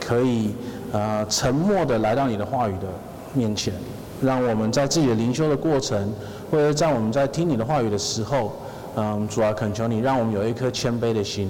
[0.00, 0.54] 可以
[0.92, 2.86] 呃沉默的来到你的话语的
[3.32, 3.72] 面前，
[4.20, 6.12] 让我们在自己的灵修的过程，
[6.50, 8.52] 或者在我们在听你的话语的时候，
[8.96, 11.48] 嗯，主要恳求你，让我们有一颗谦卑的心，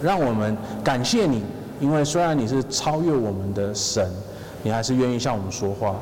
[0.00, 1.42] 让我们感谢你，
[1.80, 4.08] 因为虽然你是超越我们的神。
[4.62, 5.96] 你还是愿意向我们说话，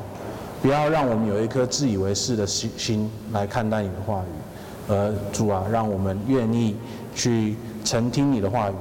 [0.61, 6.75] 不要让我们有一颗自以为是的心心来看待你的话语，而主啊，让我们愿意
[7.15, 8.73] 去承听你的话语。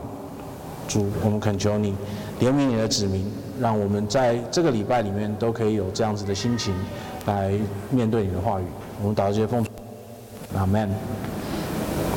[0.87, 1.95] 主，我们恳求你
[2.41, 3.24] 怜悯你的子民，
[3.61, 6.74] 让我们在这个礼拜里面都可以有这样子的心情
[7.26, 7.53] 来
[7.91, 8.64] 面对你的话语。
[9.01, 9.70] 我们祷告这些奉主，
[10.57, 10.91] 阿门。